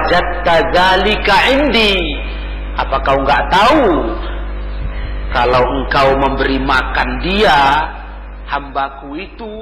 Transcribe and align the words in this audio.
lawajadta 0.00 0.54
dzalika 0.72 1.36
indi. 1.52 1.94
Apa 2.80 2.96
kau 3.04 3.20
nggak 3.20 3.44
tahu? 3.52 3.84
Kalau 5.30 5.62
engkau 5.62 6.08
memberi 6.16 6.58
makan 6.58 7.08
dia 7.22 7.60
hambaku 8.48 9.14
itu 9.14 9.52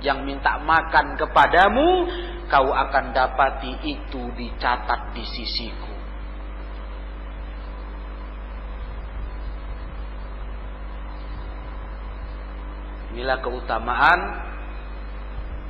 yang 0.00 0.24
minta 0.24 0.56
makan 0.62 1.18
kepadamu 1.20 2.08
kau 2.48 2.70
akan 2.72 3.12
dapati 3.12 3.72
itu 3.82 4.22
dicatat 4.38 5.12
di 5.12 5.24
sisiku. 5.26 5.92
Inilah 13.14 13.38
keutamaan 13.42 14.20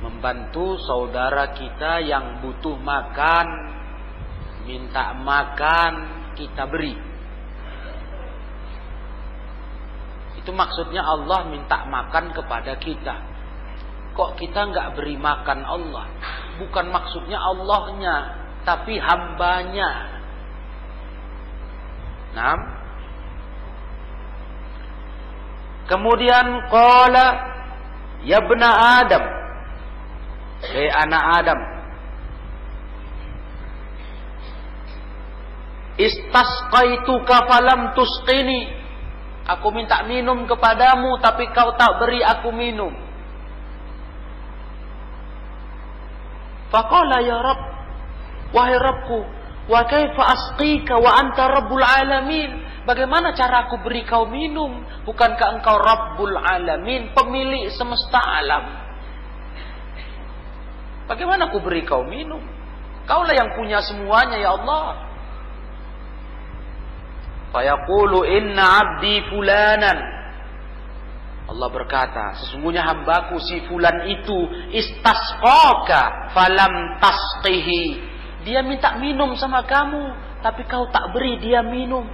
membantu 0.05 0.77
saudara 0.85 1.57
kita 1.57 2.05
yang 2.05 2.45
butuh 2.45 2.77
makan, 2.77 3.47
minta 4.69 5.17
makan, 5.17 5.93
kita 6.37 6.69
beri. 6.69 6.93
Itu 10.37 10.53
maksudnya 10.53 11.01
Allah 11.01 11.49
minta 11.49 11.89
makan 11.89 12.29
kepada 12.37 12.77
kita. 12.77 13.15
Kok 14.13 14.37
kita 14.37 14.69
nggak 14.69 14.93
beri 14.93 15.17
makan 15.17 15.65
Allah? 15.65 16.05
Bukan 16.61 16.85
maksudnya 16.93 17.41
Allahnya, 17.41 18.15
tapi 18.61 19.01
hambanya. 19.01 19.91
Nah, 22.37 22.55
kemudian 25.89 26.69
qala 26.69 27.27
ya 28.21 28.39
bena 28.45 29.01
Adam 29.01 29.34
Hei 30.63 30.87
anak 30.87 31.23
Adam. 31.43 31.59
Istasqaituka 35.99 37.47
falam 37.47 37.91
tusqini. 37.95 38.71
Aku 39.45 39.69
minta 39.75 40.01
minum 40.07 40.47
kepadamu 40.47 41.19
tapi 41.19 41.51
kau 41.51 41.75
tak 41.75 41.99
beri 41.99 42.23
aku 42.23 42.49
minum. 42.55 42.91
Faqala 46.73 47.21
ya 47.21 47.37
Rabb, 47.39 47.61
wahai 48.51 48.75
Rabbku, 48.75 49.19
wa 49.69 49.85
kaifa 49.85 50.23
asqika 50.33 50.97
wa 50.97 51.13
anta 51.13 51.45
rabbul 51.45 51.85
alamin? 51.85 52.65
Bagaimana 52.85 53.33
cara 53.33 53.65
aku 53.65 53.81
beri 53.81 54.05
kau 54.05 54.29
minum? 54.29 54.85
Bukankah 55.09 55.57
engkau 55.57 55.81
Rabbul 55.81 56.37
Alamin, 56.37 57.17
pemilik 57.17 57.73
semesta 57.73 58.21
alam? 58.21 58.84
Bagaimana 61.05 61.49
aku 61.53 61.61
beri 61.61 61.85
kau 61.85 62.01
minum? 62.05 62.41
Kaulah 63.05 63.37
yang 63.37 63.53
punya 63.53 63.77
semuanya 63.85 64.41
ya 64.41 64.57
Allah. 64.57 65.05
Fayaqulu 67.53 68.25
inna 68.25 68.65
abdi 68.81 69.21
fulanan. 69.29 69.97
Allah 71.45 71.69
berkata, 71.69 72.33
sesungguhnya 72.41 72.81
hambaku 72.81 73.37
si 73.37 73.61
fulan 73.69 74.09
itu 74.09 74.37
istasqaka 74.73 76.33
falam 76.33 76.97
tasqihi. 76.97 78.01
Dia 78.41 78.65
minta 78.65 78.97
minum 78.97 79.37
sama 79.37 79.61
kamu, 79.61 80.09
tapi 80.41 80.65
kau 80.65 80.89
tak 80.89 81.13
beri 81.13 81.37
dia 81.37 81.61
minum. 81.61 82.09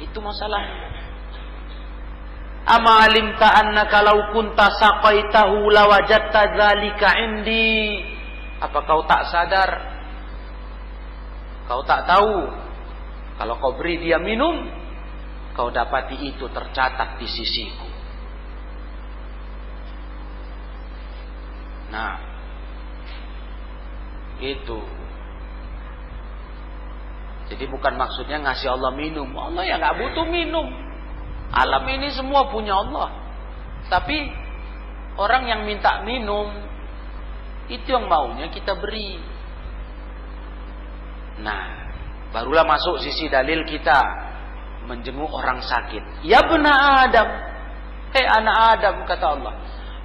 Itu 0.00 0.24
masalahnya. 0.24 0.91
Ama 2.62 3.10
alimta 3.10 3.58
annaka 3.58 4.06
law 4.06 4.30
kunta 4.30 4.70
saqaitahu 4.78 5.66
lawajadta 5.66 6.54
dzalika 6.54 7.08
indi. 7.18 7.98
Apa 8.62 8.86
kau 8.86 9.02
tak 9.02 9.26
sadar? 9.34 9.70
Kau 11.66 11.82
tak 11.82 12.06
tahu 12.06 12.62
kalau 13.42 13.58
kau 13.58 13.74
beri 13.74 13.98
dia 13.98 14.22
minum, 14.22 14.70
kau 15.58 15.72
dapati 15.74 16.14
itu 16.14 16.46
tercatat 16.46 17.18
di 17.18 17.26
sisiku. 17.26 17.88
Nah, 21.90 22.14
itu. 24.38 24.80
Jadi 27.52 27.64
bukan 27.68 27.94
maksudnya 28.00 28.40
ngasih 28.40 28.72
Allah 28.78 28.94
minum. 28.94 29.28
Allah 29.36 29.66
ya 29.66 29.76
nggak 29.76 29.98
butuh 30.00 30.26
minum. 30.30 30.72
Alam 31.52 31.84
ini 31.92 32.08
semua 32.16 32.48
punya 32.48 32.72
Allah. 32.80 33.12
Tapi 33.92 34.16
orang 35.20 35.44
yang 35.44 35.60
minta 35.68 36.00
minum 36.00 36.48
itu 37.68 37.92
yang 37.92 38.08
maunya 38.08 38.48
kita 38.48 38.72
beri. 38.80 39.20
Nah, 41.44 41.92
barulah 42.32 42.64
masuk 42.64 43.04
sisi 43.04 43.28
dalil 43.28 43.68
kita 43.68 44.00
menjenguk 44.88 45.28
orang 45.28 45.60
sakit. 45.60 46.24
Ya 46.24 46.40
benar 46.48 47.08
Adam. 47.08 47.28
Hei 48.12 48.24
anak 48.24 48.56
Adam 48.76 48.96
kata 49.04 49.26
Allah. 49.38 49.54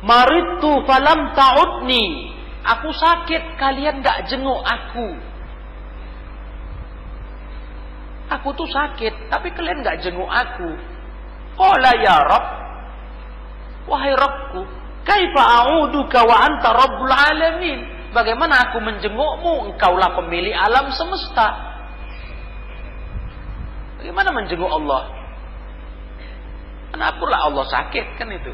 Maritu 0.04 0.84
falam 0.86 1.34
ta'udni. 1.34 2.36
Aku 2.68 2.92
sakit, 2.92 3.56
kalian 3.56 4.04
gak 4.04 4.28
jenguk 4.28 4.60
aku. 4.60 5.08
Aku 8.28 8.52
tuh 8.60 8.68
sakit, 8.68 9.32
tapi 9.32 9.56
kalian 9.56 9.80
gak 9.88 10.04
jenguk 10.04 10.28
aku. 10.28 10.76
Qala 11.58 11.92
ya 11.98 12.18
Rabb, 12.22 12.48
wahai 13.90 14.14
Rabbku, 14.14 14.62
kaifa 15.02 15.42
a'uduka 15.42 16.22
wa 16.22 16.36
anta 16.46 16.70
Rabbul 16.70 17.10
alamin? 17.10 17.80
Bagaimana 18.14 18.70
aku 18.70 18.78
menjengukmu? 18.80 19.74
Engkaulah 19.74 20.16
pemilik 20.16 20.54
alam 20.54 20.94
semesta. 20.94 21.54
Bagaimana 24.00 24.30
menjenguk 24.32 24.70
Allah? 24.70 25.18
lah 26.98 27.40
Allah 27.46 27.66
sakit 27.68 28.06
kan 28.18 28.30
itu. 28.32 28.54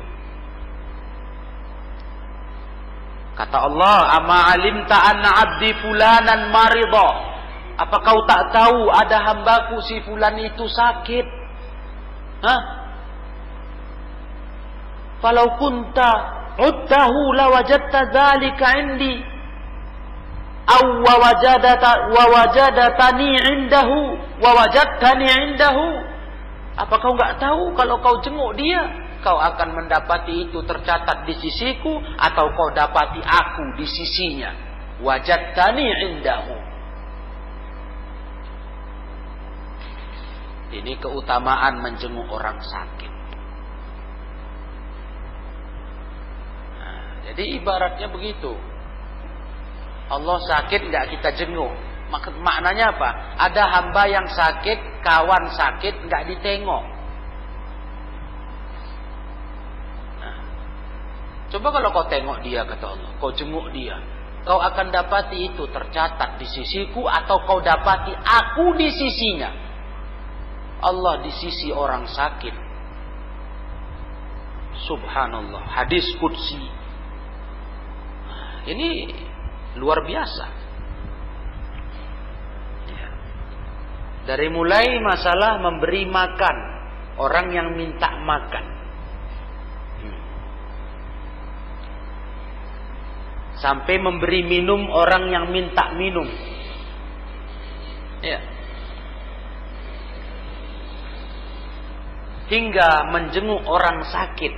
Kata 3.34 3.66
Allah, 3.66 4.20
"Ama 4.20 4.52
alimta 4.52 4.94
anna 4.94 5.30
'abdi 5.42 5.72
fulanan 5.80 6.52
marida?" 6.52 7.34
Apa 7.74 8.06
kau 8.06 8.22
tak 8.30 8.54
tahu 8.54 8.94
ada 8.94 9.18
hambaku 9.32 9.82
si 9.82 9.98
fulan 10.06 10.38
itu 10.38 10.62
sakit? 10.70 11.26
Hah? 12.46 12.83
Falau 15.24 15.56
kunta 15.56 16.12
uddahu 16.60 17.32
lawajadta 17.32 18.12
dzalika 18.12 18.68
indi. 18.76 19.24
Aw 20.68 20.84
wajadata 21.00 22.12
wa 22.12 22.24
wajadatani 22.28 23.32
indahu 23.56 24.20
wa 24.44 24.52
wajadtani 24.52 25.28
indahu. 25.48 25.88
Apa 26.76 27.00
kau 27.00 27.16
enggak 27.16 27.40
tahu 27.40 27.72
kalau 27.72 28.04
kau 28.04 28.20
jenguk 28.20 28.52
dia? 28.60 28.84
Kau 29.24 29.40
akan 29.40 29.80
mendapati 29.80 30.52
itu 30.52 30.60
tercatat 30.68 31.24
di 31.24 31.40
sisiku 31.40 32.04
atau 32.20 32.52
kau 32.52 32.76
dapati 32.76 33.24
aku 33.24 33.80
di 33.80 33.88
sisinya. 33.88 34.52
Wajadtani 35.00 35.88
indahu. 36.12 36.58
Ini 40.84 41.00
keutamaan 41.00 41.80
menjenguk 41.80 42.28
orang 42.28 42.60
sakit 42.60 43.13
Jadi 47.24 47.44
ibaratnya 47.56 48.12
begitu. 48.12 48.52
Allah 50.12 50.38
sakit 50.44 50.82
nggak 50.92 51.06
kita 51.18 51.30
jenguk. 51.40 51.72
Maknanya 52.44 52.94
apa? 52.94 53.10
Ada 53.42 53.64
hamba 53.80 54.04
yang 54.06 54.28
sakit, 54.30 55.02
kawan 55.02 55.50
sakit 55.50 56.06
nggak 56.06 56.24
ditengok. 56.30 56.84
Nah, 60.22 60.38
coba 61.50 61.68
kalau 61.74 61.90
kau 61.90 62.06
tengok 62.12 62.38
dia 62.46 62.62
kata 62.68 62.86
Allah, 62.86 63.10
kau 63.18 63.34
jenguk 63.34 63.74
dia, 63.74 63.98
kau 64.46 64.62
akan 64.62 64.94
dapati 64.94 65.50
itu 65.50 65.66
tercatat 65.74 66.38
di 66.38 66.46
sisiku 66.46 67.10
atau 67.10 67.42
kau 67.50 67.64
dapati 67.64 68.14
aku 68.14 68.78
di 68.78 68.94
sisinya. 68.94 69.50
Allah 70.84 71.24
di 71.24 71.32
sisi 71.32 71.72
orang 71.74 72.06
sakit. 72.06 72.54
Subhanallah. 74.86 75.64
Hadis 75.72 76.04
kudsi 76.20 76.83
ini 78.64 79.12
luar 79.76 80.06
biasa. 80.08 80.46
Ya. 82.88 83.08
Dari 84.30 84.48
mulai 84.48 85.04
masalah 85.04 85.60
memberi 85.60 86.08
makan 86.08 86.58
orang 87.20 87.48
yang 87.52 87.68
minta 87.76 88.10
makan. 88.24 88.66
Hmm. 90.00 90.20
Sampai 93.60 94.00
memberi 94.00 94.48
minum 94.48 94.88
orang 94.88 95.28
yang 95.28 95.46
minta 95.52 95.92
minum. 96.00 96.28
Ya. 98.24 98.40
Hingga 102.48 103.12
menjenguk 103.12 103.64
orang 103.68 104.08
sakit. 104.08 104.54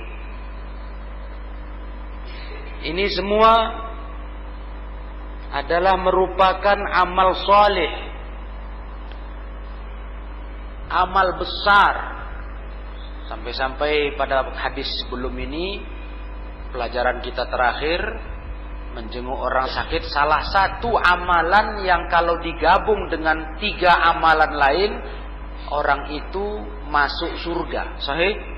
Ini 2.86 3.04
semua 3.10 3.85
adalah 5.56 5.96
merupakan 5.96 6.78
amal 6.92 7.32
soleh, 7.40 7.92
amal 10.92 11.40
besar. 11.40 11.94
Sampai-sampai 13.26 14.14
pada 14.14 14.46
hadis 14.54 14.86
sebelum 15.02 15.34
ini, 15.34 15.82
pelajaran 16.70 17.18
kita 17.24 17.50
terakhir, 17.50 17.98
menjenguk 18.94 19.34
orang 19.34 19.66
sakit, 19.66 20.06
salah 20.08 20.46
satu 20.46 20.94
amalan 20.94 21.82
yang 21.82 22.06
kalau 22.06 22.38
digabung 22.38 23.10
dengan 23.10 23.58
tiga 23.58 23.98
amalan 24.14 24.52
lain, 24.54 24.92
orang 25.74 26.14
itu 26.14 26.62
masuk 26.86 27.34
surga. 27.42 27.98
Sahih? 27.98 28.55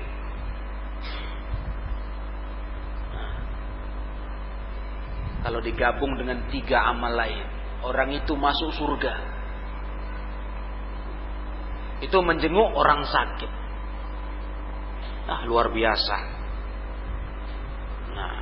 Kalau 5.39 5.63
digabung 5.63 6.19
dengan 6.19 6.51
tiga 6.51 6.83
amal 6.91 7.15
lain, 7.15 7.45
orang 7.87 8.11
itu 8.11 8.35
masuk 8.35 8.75
surga. 8.75 9.15
Itu 12.03 12.19
menjenguk 12.19 12.75
orang 12.75 13.07
sakit. 13.07 13.51
Nah, 15.31 15.39
luar 15.47 15.71
biasa. 15.71 16.17
Nah, 18.15 18.37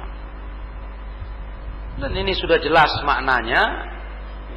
dan 2.01 2.11
ini 2.17 2.33
sudah 2.33 2.57
jelas 2.61 2.89
maknanya, 3.05 3.61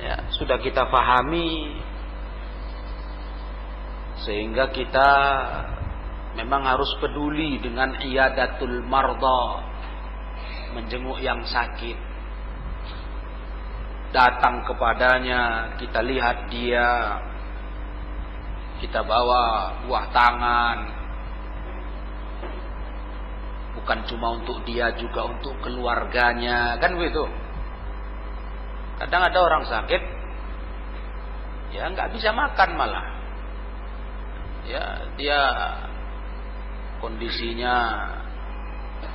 ya, 0.00 0.16
sudah 0.32 0.56
kita 0.64 0.88
pahami, 0.88 1.76
sehingga 4.24 4.72
kita 4.72 5.10
memang 6.40 6.64
harus 6.64 6.88
peduli 7.00 7.60
dengan 7.60 8.00
iyadatul 8.00 8.80
marda, 8.84 9.64
menjenguk 10.76 11.20
yang 11.20 11.42
sakit 11.44 12.09
datang 14.10 14.66
kepadanya, 14.66 15.74
kita 15.78 16.02
lihat 16.02 16.50
dia, 16.50 17.18
kita 18.82 19.06
bawa 19.06 19.74
buah 19.86 20.06
tangan, 20.10 20.78
bukan 23.78 23.98
cuma 24.10 24.34
untuk 24.38 24.62
dia 24.66 24.90
juga 24.98 25.30
untuk 25.30 25.54
keluarganya, 25.62 26.74
kan 26.82 26.98
begitu. 26.98 27.22
Kadang 28.98 29.22
ada 29.30 29.38
orang 29.40 29.64
sakit, 29.64 30.02
ya 31.72 31.86
nggak 31.88 32.10
bisa 32.10 32.34
makan 32.34 32.70
malah, 32.74 33.06
ya 34.66 34.84
dia 35.14 35.40
kondisinya 36.98 38.06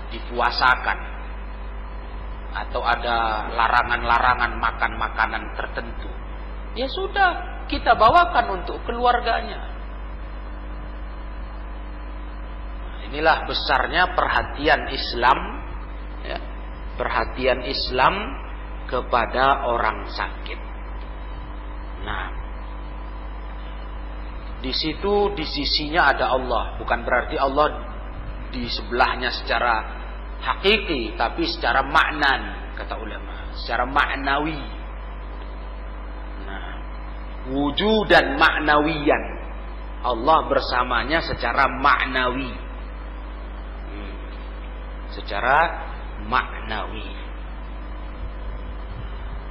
dipuasakan 0.10 1.15
atau 2.56 2.80
ada 2.80 3.52
larangan-larangan 3.52 4.56
makan 4.56 4.92
makanan 4.96 5.44
tertentu. 5.60 6.08
Ya 6.80 6.88
sudah, 6.88 7.64
kita 7.68 8.00
bawakan 8.00 8.64
untuk 8.64 8.80
keluarganya. 8.88 9.60
Nah, 12.80 13.00
inilah 13.12 13.44
besarnya 13.44 14.16
perhatian 14.16 14.88
Islam, 14.88 15.40
ya, 16.24 16.40
perhatian 16.96 17.68
Islam 17.68 18.16
kepada 18.88 19.68
orang 19.68 20.08
sakit. 20.08 20.60
Nah, 22.08 22.26
di 24.64 24.72
situ 24.72 25.36
di 25.36 25.44
sisinya 25.44 26.16
ada 26.16 26.32
Allah, 26.32 26.80
bukan 26.80 27.04
berarti 27.04 27.36
Allah 27.36 27.68
di 28.56 28.64
sebelahnya 28.72 29.28
secara 29.44 30.05
hakiki 30.42 31.16
tapi 31.16 31.48
secara 31.48 31.84
maknan 31.86 32.74
kata 32.76 32.96
ulama 33.00 33.56
secara 33.60 33.88
maknawi 33.88 34.60
nah 36.44 36.70
wujud 37.52 38.10
dan 38.10 38.36
maknawiyan 38.36 39.24
Allah 40.06 40.46
bersamanya 40.46 41.24
secara 41.24 41.66
maknawi 41.70 42.52
hmm. 43.90 44.16
secara 45.18 45.58
maknawi 46.28 47.26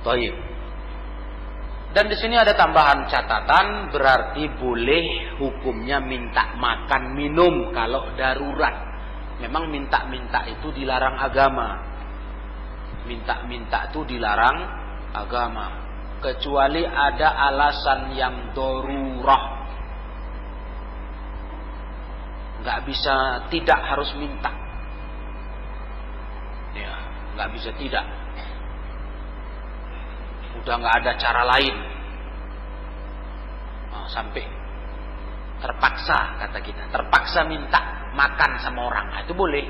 Taib. 0.05 0.37
Dan 1.97 2.05
di 2.13 2.17
sini 2.21 2.37
ada 2.37 2.53
tambahan 2.53 3.09
catatan 3.09 3.89
berarti 3.89 4.45
boleh 4.61 5.39
hukumnya 5.41 6.03
minta 6.05 6.53
makan 6.61 7.17
minum 7.17 7.73
kalau 7.73 8.13
darurat. 8.19 8.84
Memang 9.43 9.67
minta-minta 9.67 10.47
itu 10.47 10.71
dilarang 10.71 11.19
agama. 11.19 11.83
Minta-minta 13.05 13.91
itu 13.91 14.07
dilarang 14.07 14.59
agama. 15.11 15.83
Kecuali 16.23 16.87
ada 16.87 17.35
alasan 17.51 18.15
yang 18.15 18.55
dorurah. 18.55 19.45
Nggak 22.63 22.81
bisa 22.89 23.15
tidak 23.51 23.81
harus 23.83 24.09
minta. 24.17 24.49
Ya, 26.73 26.95
nggak 27.37 27.51
bisa 27.59 27.71
tidak. 27.77 28.07
Udah 30.63 30.75
nggak 30.81 30.97
ada 31.05 31.13
cara 31.19 31.43
lain. 31.45 31.77
Nah, 33.93 34.07
sampai 34.09 34.47
terpaksa 35.61 36.41
kata 36.41 36.59
kita, 36.65 36.83
terpaksa 36.89 37.45
minta 37.45 37.94
makan 38.14 38.50
sama 38.62 38.88
orang. 38.88 39.06
Nah, 39.11 39.20
itu 39.26 39.34
boleh. 39.34 39.66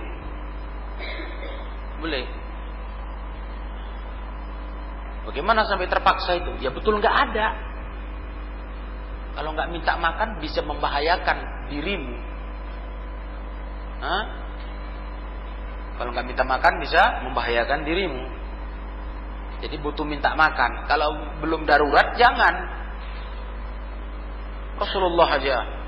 Boleh. 1.99 2.25
Bagaimana 5.25 5.65
sampai 5.65 5.89
terpaksa 5.89 6.37
itu? 6.37 6.53
Ya 6.61 6.69
betul 6.69 7.01
nggak 7.01 7.17
ada. 7.33 7.47
Kalau 9.35 9.51
nggak 9.57 9.73
minta 9.73 9.97
makan 9.97 10.39
bisa 10.39 10.61
membahayakan 10.63 11.69
dirimu. 11.73 12.15
Hah? 14.05 14.25
Kalau 15.97 16.11
nggak 16.13 16.29
minta 16.29 16.45
makan 16.45 16.75
bisa 16.79 17.25
membahayakan 17.25 17.83
dirimu. 17.89 18.25
Jadi 19.65 19.81
butuh 19.81 20.05
minta 20.05 20.37
makan. 20.37 20.85
Kalau 20.87 21.41
belum 21.41 21.65
darurat 21.65 22.15
jangan. 22.21 22.55
Rasulullah 24.77 25.39
aja 25.39 25.84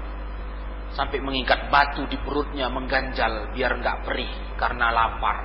sampai 0.95 1.19
mengikat 1.19 1.73
batu 1.73 2.07
di 2.07 2.17
perutnya 2.21 2.71
mengganjal 2.71 3.51
biar 3.57 3.73
nggak 3.81 3.99
perih 4.07 4.31
karena 4.61 4.93
lapar. 4.93 5.37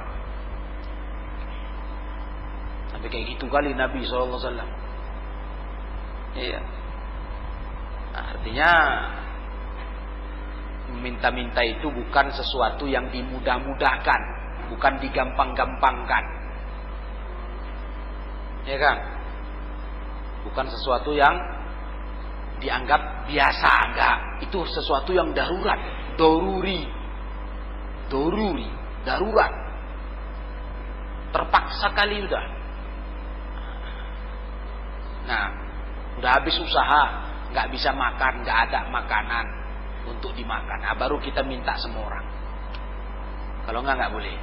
Sampai 2.91 3.07
kayak 3.07 3.35
gitu 3.37 3.47
kali 3.47 3.71
Nabi 3.73 4.03
SAW. 4.03 4.37
Iya. 6.35 6.61
Nah, 8.11 8.23
artinya 8.35 8.71
minta-minta 10.99 11.63
itu 11.63 11.87
bukan 11.87 12.27
sesuatu 12.35 12.83
yang 12.83 13.07
dimudah-mudahkan, 13.15 14.21
bukan 14.75 14.93
digampang-gampangkan. 14.99 16.23
Ya 18.67 18.77
kan? 18.77 18.97
Bukan 20.43 20.67
sesuatu 20.67 21.15
yang 21.15 21.39
dianggap 22.61 23.27
biasa 23.27 23.69
enggak. 23.91 24.17
Itu 24.45 24.63
sesuatu 24.69 25.11
yang 25.11 25.33
darurat. 25.33 25.77
Doruri. 26.15 26.85
Doruri. 28.07 28.69
Darurat. 29.03 29.53
Terpaksa 31.31 31.89
kali 31.95 32.27
udah 32.27 32.61
nah 35.21 35.47
udah 36.17 36.31
habis 36.33 36.57
usaha 36.57 37.01
nggak 37.53 37.69
bisa 37.69 37.93
makan 37.93 38.41
nggak 38.41 38.57
ada 38.67 38.89
makanan 38.89 39.45
untuk 40.07 40.33
dimakan. 40.33 40.81
Nah, 40.81 40.97
baru 40.97 41.21
kita 41.21 41.45
minta 41.45 41.77
semua 41.77 42.09
orang. 42.09 42.25
Kalau 43.69 43.79
nggak 43.85 43.95
nggak 44.01 44.13
boleh. 44.13 44.35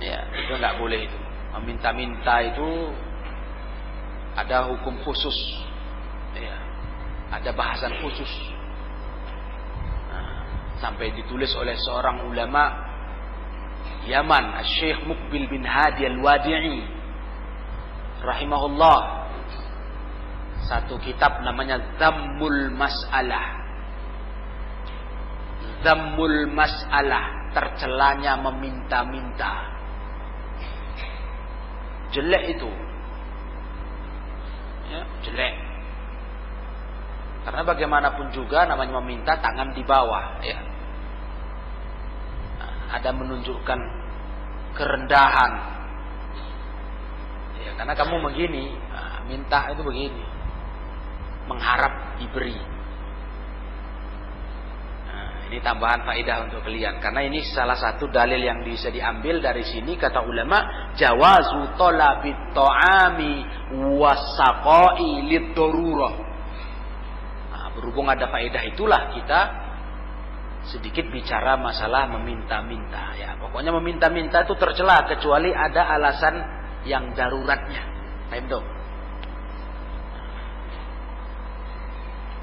Ya 0.00 0.24
itu 0.32 0.52
nggak 0.56 0.76
boleh 0.80 1.00
itu. 1.04 1.18
Meminta-minta 1.56 2.44
itu 2.44 2.68
ada 4.36 4.68
hukum 4.68 5.00
khusus 5.04 5.36
ada 7.30 7.50
bahasan 7.50 7.92
khusus. 8.02 8.32
Nah, 10.10 10.28
sampai 10.78 11.10
ditulis 11.14 11.50
oleh 11.58 11.74
seorang 11.74 12.26
ulama 12.30 12.86
Yaman 14.06 14.62
Syekh 14.62 15.02
Mukbil 15.02 15.50
bin 15.50 15.66
Hadi 15.66 16.06
Al-Wadi'i 16.06 16.78
rahimahullah. 18.22 19.26
Satu 20.66 20.98
kitab 20.98 21.42
namanya 21.46 21.78
Zammul 21.98 22.74
Mas'alah. 22.74 23.46
Zammul 25.82 26.50
Mas'alah 26.50 27.54
tercelanya 27.54 28.38
meminta-minta. 28.38 29.74
Jelek 32.14 32.58
itu. 32.58 32.70
Ya, 34.86 35.02
jelek 35.26 35.65
karena 37.46 37.62
bagaimanapun 37.62 38.34
juga 38.34 38.66
namanya 38.66 38.98
meminta 38.98 39.38
tangan 39.38 39.70
di 39.70 39.86
bawah, 39.86 40.42
ya. 40.42 40.58
Nah, 42.58 42.98
ada 42.98 43.14
menunjukkan 43.14 43.80
kerendahan. 44.74 45.52
Ya, 47.62 47.70
karena 47.78 47.94
kamu 47.94 48.18
begini, 48.18 48.74
nah, 48.90 49.22
minta 49.30 49.70
itu 49.70 49.78
begini. 49.86 50.26
Mengharap 51.46 52.18
diberi. 52.18 52.58
Nah, 55.06 55.46
ini 55.46 55.62
tambahan 55.62 56.02
faedah 56.02 56.50
untuk 56.50 56.66
kalian 56.66 56.98
karena 56.98 57.30
ini 57.30 57.46
salah 57.46 57.78
satu 57.78 58.10
dalil 58.10 58.42
yang 58.42 58.66
bisa 58.66 58.90
diambil 58.90 59.38
dari 59.38 59.62
sini 59.62 59.94
kata 59.94 60.18
ulama 60.18 60.90
jawazu 60.98 61.78
talabit 61.78 62.58
ta'ami 62.58 63.46
wasaqai 63.70 65.30
lid 65.30 65.54
Nah, 65.54 66.25
berhubung 67.96 68.12
ada 68.12 68.28
faedah 68.28 68.60
itulah 68.68 69.08
kita 69.16 69.40
sedikit 70.68 71.08
bicara 71.08 71.56
masalah 71.56 72.04
meminta-minta 72.12 73.16
ya. 73.16 73.40
Pokoknya 73.40 73.72
meminta-minta 73.72 74.44
itu 74.44 74.52
tercela 74.60 75.08
kecuali 75.08 75.48
ada 75.48 75.96
alasan 75.96 76.36
yang 76.84 77.16
daruratnya. 77.16 77.96
Dong? 78.52 78.68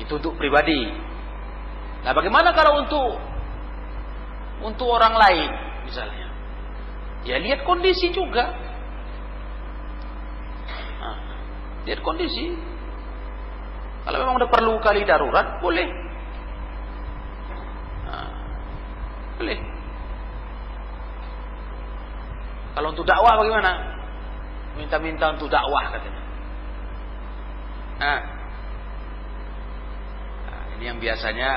Itu 0.02 0.18
untuk 0.18 0.42
pribadi. 0.42 0.90
Nah, 2.02 2.18
bagaimana 2.18 2.50
kalau 2.58 2.82
untuk 2.82 3.22
untuk 4.66 4.90
orang 4.90 5.14
lain 5.14 5.50
misalnya? 5.86 6.34
Ya 7.30 7.38
lihat 7.38 7.62
kondisi 7.62 8.10
juga. 8.10 8.58
Nah, 10.98 11.18
lihat 11.86 12.02
kondisi. 12.02 12.73
Kalau 14.04 14.18
memang 14.20 14.36
udah 14.36 14.50
perlu 14.52 14.74
kali 14.84 15.08
darurat, 15.08 15.64
boleh. 15.64 15.88
Nah, 18.04 18.30
boleh. 19.40 19.60
Kalau 22.74 22.88
untuk 22.92 23.08
dakwah 23.08 23.40
bagaimana? 23.40 23.72
Minta-minta 24.76 25.32
untuk 25.32 25.48
dakwah 25.48 25.88
katanya. 25.94 26.24
Nah, 28.02 28.20
nah 30.50 30.62
ini 30.76 30.84
yang 30.90 31.00
biasanya 31.00 31.52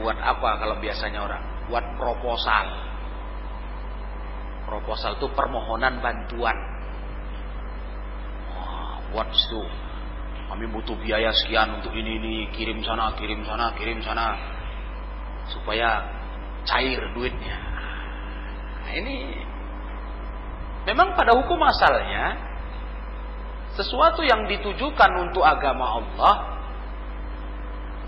buat 0.00 0.18
apa 0.18 0.50
kalau 0.58 0.80
biasanya 0.82 1.20
orang? 1.22 1.42
Buat 1.70 1.86
proposal. 2.00 2.66
Proposal 4.66 5.20
itu 5.22 5.28
permohonan 5.36 6.02
bantuan. 6.02 6.56
Wah, 8.56 8.98
buat 9.14 9.28
itu. 9.30 9.62
Kami 10.48 10.64
butuh 10.72 10.96
biaya 10.96 11.28
sekian 11.44 11.76
untuk 11.76 11.92
ini 11.92 12.16
ini, 12.16 12.34
kirim 12.56 12.80
sana, 12.80 13.12
kirim 13.20 13.44
sana, 13.44 13.76
kirim 13.76 14.00
sana. 14.00 14.32
Supaya 15.52 16.08
cair 16.64 17.00
duitnya. 17.12 17.56
Nah, 18.84 18.92
ini 18.96 19.16
memang 20.88 21.12
pada 21.12 21.36
hukum 21.36 21.60
asalnya 21.68 22.40
sesuatu 23.76 24.24
yang 24.24 24.48
ditujukan 24.48 25.10
untuk 25.28 25.44
agama 25.44 26.00
Allah 26.00 26.34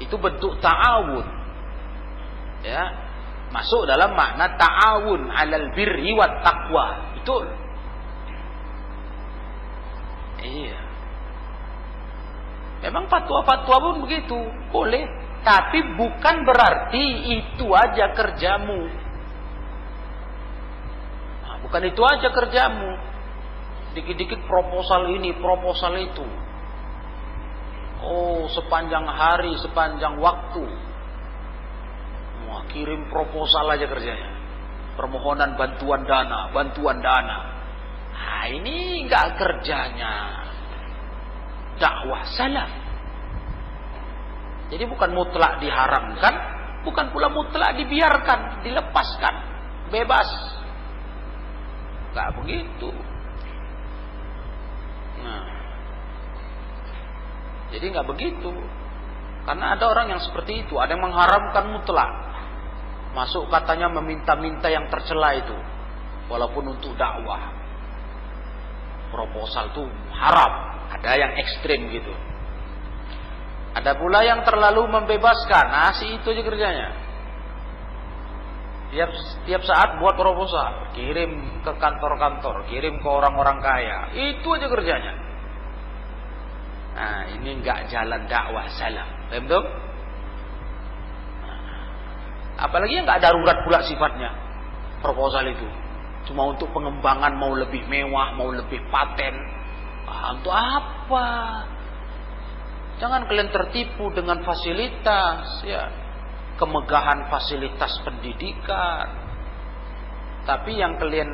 itu 0.00 0.16
bentuk 0.16 0.56
ta'awun. 0.64 1.28
Ya 2.64 2.88
masuk 3.52 3.84
dalam 3.84 4.16
makna 4.16 4.56
ta'awun 4.56 5.28
alal 5.28 5.76
birri 5.76 6.16
wat 6.16 6.40
taqwa. 6.40 7.14
Betul. 7.20 7.44
Iya 10.40 10.89
memang 12.80 13.08
fatwa-fatwa 13.08 13.76
pun 13.80 13.96
begitu. 14.04 14.38
Boleh. 14.72 15.04
Tapi 15.40 15.96
bukan 15.96 16.44
berarti 16.44 17.04
itu 17.40 17.66
aja 17.72 18.12
kerjamu. 18.12 18.80
Nah, 21.44 21.56
bukan 21.64 21.82
itu 21.88 22.02
aja 22.04 22.28
kerjamu. 22.28 22.90
Dikit-dikit 23.96 24.44
proposal 24.44 25.08
ini 25.16 25.32
proposal 25.40 25.96
itu. 25.96 26.26
Oh 28.00 28.48
sepanjang 28.52 29.08
hari 29.08 29.56
sepanjang 29.60 30.20
waktu. 30.20 30.64
Wah, 32.48 32.64
kirim 32.68 33.08
proposal 33.08 33.64
aja 33.72 33.88
kerjanya. 33.88 34.40
Permohonan 34.96 35.56
bantuan 35.56 36.04
dana, 36.04 36.52
bantuan 36.52 37.00
dana. 37.00 37.38
Nah, 38.12 38.44
ini 38.52 39.08
enggak 39.08 39.40
kerjanya 39.40 40.39
dakwah 41.80 42.22
salaf. 42.36 42.70
Jadi 44.70 44.86
bukan 44.86 45.10
mutlak 45.10 45.58
diharamkan, 45.58 46.34
bukan 46.86 47.10
pula 47.10 47.26
mutlak 47.26 47.74
dibiarkan, 47.74 48.62
dilepaskan, 48.62 49.34
bebas. 49.90 50.30
Enggak 52.14 52.30
begitu. 52.38 52.90
Nah, 55.26 55.44
jadi 57.74 57.84
nggak 57.90 58.08
begitu. 58.14 58.52
Karena 59.42 59.74
ada 59.74 59.84
orang 59.90 60.14
yang 60.14 60.22
seperti 60.22 60.62
itu, 60.62 60.78
ada 60.78 60.94
yang 60.94 61.02
mengharamkan 61.02 61.74
mutlak. 61.74 62.10
Masuk 63.10 63.50
katanya 63.50 63.90
meminta-minta 63.90 64.70
yang 64.70 64.86
tercela 64.86 65.34
itu. 65.34 65.56
Walaupun 66.30 66.78
untuk 66.78 66.94
dakwah. 66.94 67.58
Proposal 69.10 69.74
itu 69.74 69.82
haram. 70.14 70.69
Ada 71.00 71.16
yang 71.16 71.32
ekstrim 71.40 71.88
gitu. 71.88 72.12
Ada 73.72 73.96
pula 73.96 74.20
yang 74.20 74.44
terlalu 74.44 74.84
membebaskan. 74.90 75.64
Nah, 75.70 75.92
si 75.96 76.12
itu 76.12 76.26
aja 76.28 76.42
kerjanya. 76.44 76.88
Tiap, 78.90 79.10
tiap 79.46 79.62
saat 79.64 79.96
buat 80.02 80.18
proposal. 80.18 80.92
Kirim 80.92 81.62
ke 81.64 81.72
kantor-kantor. 81.78 82.68
Kirim 82.68 83.00
ke 83.00 83.08
orang-orang 83.08 83.62
kaya. 83.62 83.98
Itu 84.12 84.52
aja 84.52 84.66
kerjanya. 84.68 85.14
Nah, 86.90 87.20
ini 87.32 87.62
nggak 87.62 87.88
jalan 87.88 88.26
dakwah 88.28 88.66
salam. 88.76 89.08
Paham 89.30 89.64
Apalagi 92.60 92.92
yang 92.92 93.08
nggak 93.08 93.24
darurat 93.24 93.56
pula 93.64 93.80
sifatnya 93.80 94.30
proposal 95.00 95.48
itu. 95.48 95.64
Cuma 96.28 96.52
untuk 96.52 96.68
pengembangan 96.76 97.32
mau 97.40 97.56
lebih 97.56 97.88
mewah, 97.88 98.36
mau 98.36 98.52
lebih 98.52 98.84
paten. 98.92 99.32
Ah, 100.08 100.36
untuk 100.36 100.54
apa? 100.54 101.28
Jangan 103.00 103.24
kalian 103.24 103.48
tertipu 103.48 104.12
dengan 104.12 104.44
fasilitas, 104.44 105.64
ya. 105.64 105.88
Kemegahan 106.60 107.32
fasilitas 107.32 107.96
pendidikan. 108.04 109.08
Tapi 110.44 110.76
yang 110.76 111.00
kalian 111.00 111.28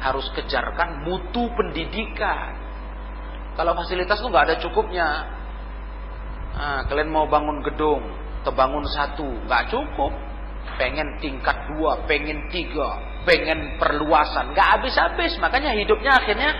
harus 0.00 0.24
kejarkan 0.32 1.04
mutu 1.04 1.46
pendidikan. 1.52 2.56
Kalau 3.52 3.76
fasilitas 3.76 4.16
itu 4.16 4.28
nggak 4.32 4.46
ada 4.48 4.56
cukupnya. 4.64 5.08
Nah, 6.52 6.80
kalian 6.88 7.12
mau 7.12 7.28
bangun 7.28 7.60
gedung, 7.60 8.00
terbangun 8.44 8.84
satu, 8.88 9.28
nggak 9.44 9.68
cukup 9.68 10.12
pengen 10.80 11.18
tingkat 11.20 11.56
dua, 11.74 12.00
pengen 12.08 12.48
tiga, 12.48 12.96
pengen 13.28 13.76
perluasan, 13.76 14.56
nggak 14.56 14.68
habis-habis. 14.78 15.36
Makanya 15.38 15.76
hidupnya 15.76 16.16
akhirnya 16.16 16.50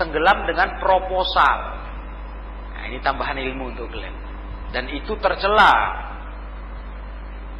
tenggelam 0.00 0.48
dengan 0.48 0.80
proposal. 0.80 1.56
Nah, 2.72 2.82
ini 2.88 3.04
tambahan 3.04 3.36
ilmu 3.36 3.76
untuk 3.76 3.92
kalian. 3.92 4.16
Dan 4.72 4.88
itu 4.88 5.12
tercela. 5.20 6.08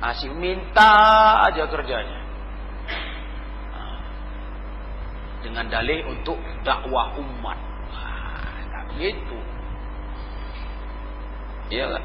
Asik 0.00 0.32
minta 0.32 0.97
aja 1.44 1.68
kerjanya. 1.68 2.20
Nah, 3.76 4.00
dengan 5.44 5.68
dalih 5.68 6.09
untuk 6.09 6.40
dakwah 6.64 7.12
umat. 7.20 7.59
Nah, 8.73 8.82
begitu. 8.97 9.38
Iya 11.68 11.87
kan? 11.92 12.04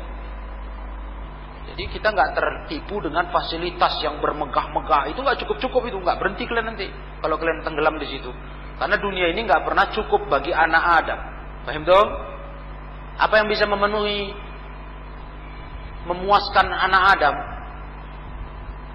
Jadi 1.66 1.84
kita 1.90 2.14
nggak 2.14 2.32
tertipu 2.38 3.02
dengan 3.02 3.32
fasilitas 3.34 3.98
yang 4.06 4.22
bermegah-megah. 4.22 5.10
Itu 5.10 5.26
nggak 5.26 5.40
cukup-cukup 5.44 5.90
itu 5.90 5.98
nggak 5.98 6.20
berhenti 6.22 6.44
kalian 6.46 6.76
nanti 6.76 6.88
kalau 7.24 7.42
kalian 7.42 7.66
tenggelam 7.66 7.98
di 7.98 8.06
situ. 8.06 8.30
Karena 8.76 9.00
dunia 9.00 9.32
ini 9.32 9.48
nggak 9.48 9.64
pernah 9.64 9.88
cukup 9.96 10.28
bagi 10.28 10.52
anak 10.52 10.84
Adam. 11.04 11.20
Paham 11.64 11.84
dong? 11.88 12.10
Apa 13.16 13.40
yang 13.40 13.48
bisa 13.48 13.64
memenuhi, 13.64 14.36
memuaskan 16.12 16.68
anak 16.68 17.04
Adam? 17.16 17.36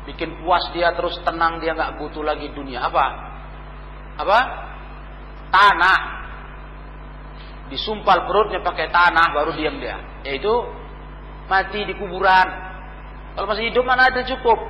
Bikin 0.04 0.44
puas 0.44 0.68
dia 0.76 0.92
terus 0.92 1.16
tenang 1.24 1.60
dia 1.64 1.72
nggak 1.72 1.96
butuh 1.96 2.20
lagi 2.20 2.52
dunia. 2.52 2.84
Apa? 2.84 3.04
Apa? 4.20 4.38
Tanah. 5.48 6.00
Disumpal 7.72 8.28
perutnya 8.28 8.60
pakai 8.60 8.92
tanah 8.92 9.32
baru 9.32 9.56
diam 9.56 9.80
dia. 9.80 9.96
Yaitu 10.28 10.52
mati 11.48 11.88
di 11.88 11.96
kuburan. 11.96 12.48
Kalau 13.32 13.46
masih 13.48 13.72
hidup 13.72 13.88
mana 13.88 14.12
ada 14.12 14.20
cukup? 14.28 14.60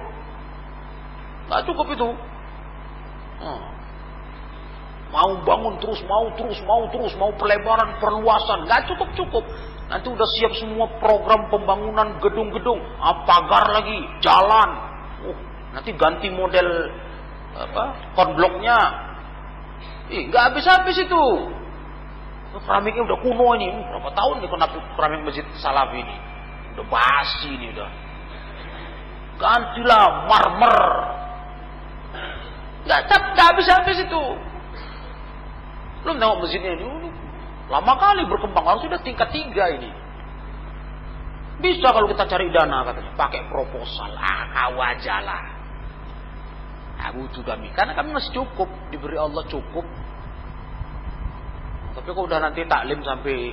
Nggak 1.51 1.63
cukup 1.67 1.87
itu. 1.99 2.09
Hmm. 3.43 3.80
Mau 5.11 5.43
bangun 5.43 5.75
terus, 5.83 5.99
mau 6.07 6.31
terus, 6.39 6.63
mau 6.63 6.87
terus, 6.95 7.11
mau 7.19 7.35
perlebaran, 7.35 7.99
perluasan, 7.99 8.63
nggak 8.71 8.95
cukup 8.95 9.09
cukup. 9.19 9.45
Nanti 9.91 10.07
udah 10.07 10.29
siap 10.39 10.55
semua 10.55 10.87
program 11.03 11.51
pembangunan 11.51 12.23
gedung-gedung, 12.23 12.79
ah, 13.03 13.27
pagar 13.27 13.75
lagi, 13.75 13.99
jalan. 14.23 14.71
Uh, 15.27 15.39
nanti 15.75 15.91
ganti 15.99 16.31
model 16.31 16.95
apa 17.59 18.15
konbloknya. 18.15 18.79
Ih, 20.15 20.31
nggak 20.31 20.55
habis-habis 20.55 20.95
itu. 21.03 21.25
Keramiknya 22.51 23.03
udah 23.07 23.19
kuno 23.19 23.55
ini, 23.59 23.67
berapa 23.91 24.11
tahun 24.15 24.43
nih 24.43 24.49
kena 24.51 24.67
keramik 24.95 25.21
masjid 25.27 25.47
Salafi 25.59 26.03
ini. 26.03 26.17
Udah 26.79 26.87
basi 26.87 27.51
ini 27.51 27.75
udah. 27.75 27.91
Gantilah 29.43 30.07
marmer. 30.31 30.79
Nggak 32.87 33.11
habis-habis 33.39 34.07
itu. 34.07 34.50
Belum 36.01 36.17
tengok 36.17 36.39
masjidnya 36.45 36.73
ini, 36.81 37.11
lama 37.69 37.93
kali 38.01 38.25
berkembang, 38.25 38.65
harus 38.65 38.83
sudah 38.89 39.01
tingkat 39.05 39.29
tiga 39.33 39.69
ini. 39.69 39.91
Bisa 41.61 41.93
kalau 41.93 42.09
kita 42.09 42.25
cari 42.25 42.49
dana 42.49 42.89
katanya, 42.89 43.13
pakai 43.21 43.45
proposal, 43.53 44.17
ah 44.17 44.49
kawajalah. 44.49 45.61
Abu 47.01 47.25
nah, 47.29 47.57
kami, 47.57 47.69
karena 47.73 47.93
kami 47.97 48.13
masih 48.13 48.33
cukup, 48.33 48.69
diberi 48.93 49.17
Allah 49.17 49.45
cukup. 49.49 49.85
Tapi 51.97 52.07
kok 52.13 52.25
udah 52.29 52.39
nanti 52.45 52.65
taklim 52.65 53.01
sampai 53.05 53.53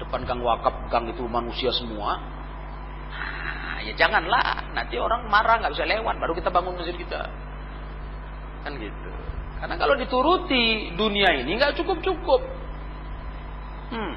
depan 0.00 0.24
gang 0.24 0.40
wakaf, 0.40 0.88
gang 0.92 1.08
itu 1.08 1.24
manusia 1.24 1.72
semua, 1.72 2.20
nah, 3.12 3.80
ya 3.84 3.92
janganlah, 3.96 4.72
nanti 4.72 4.96
orang 4.96 5.28
marah 5.28 5.60
nggak 5.60 5.72
bisa 5.72 5.84
lewat, 5.88 6.14
baru 6.20 6.32
kita 6.36 6.48
bangun 6.52 6.80
masjid 6.80 6.96
kita, 6.96 7.28
kan 8.64 8.72
gitu. 8.76 9.17
Karena 9.58 9.74
kalau 9.74 9.94
dituruti 9.98 10.94
dunia 10.94 11.34
ini 11.42 11.58
nggak 11.58 11.74
cukup 11.82 11.98
cukup. 11.98 12.42
Hmm. 13.90 14.14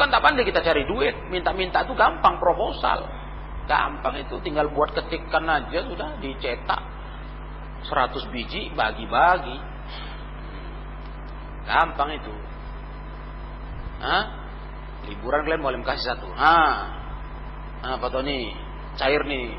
Kan 0.00 0.08
tak 0.08 0.24
pandai 0.24 0.48
kita 0.48 0.64
cari 0.64 0.88
duit, 0.88 1.12
minta-minta 1.28 1.84
itu 1.84 1.92
gampang 1.92 2.40
proposal. 2.40 3.04
Gampang 3.68 4.16
itu 4.24 4.40
tinggal 4.40 4.72
buat 4.72 4.96
ketikkan 4.96 5.44
aja 5.44 5.84
sudah 5.84 6.16
dicetak 6.24 6.80
100 7.84 8.32
biji 8.32 8.72
bagi-bagi. 8.72 9.60
Gampang 11.68 12.16
itu. 12.16 12.34
Hah? 14.00 14.24
Liburan 15.04 15.44
kalian 15.44 15.60
boleh 15.60 15.80
kasih 15.84 16.16
satu. 16.16 16.28
Ah. 16.32 16.96
Nah, 17.80 17.96
Pak 18.00 18.12
Tony, 18.12 18.52
cair 18.96 19.20
nih 19.24 19.52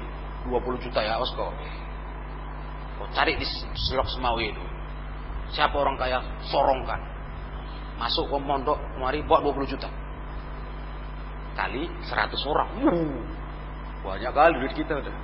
20 0.50 0.82
juta 0.82 1.02
ya, 1.02 1.22
Osko. 1.22 1.54
Oh, 3.02 3.10
cari 3.14 3.38
di 3.38 3.46
Selok 3.90 4.10
Semawi 4.10 4.54
itu. 4.54 4.71
Siapa 5.52 5.76
orang 5.76 6.00
kaya? 6.00 6.20
Sorongkan. 6.48 7.00
Masuk 8.00 8.32
ke 8.32 8.38
mondok, 8.40 8.80
mari 8.98 9.22
buat 9.22 9.46
20 9.46 9.68
juta 9.68 9.92
kali 11.56 11.84
100 12.08 12.52
orang. 12.52 12.70
Banyak 14.02 14.34
kali 14.34 14.52
duit 14.58 14.74
kita 14.74 14.98
udah. 14.98 15.16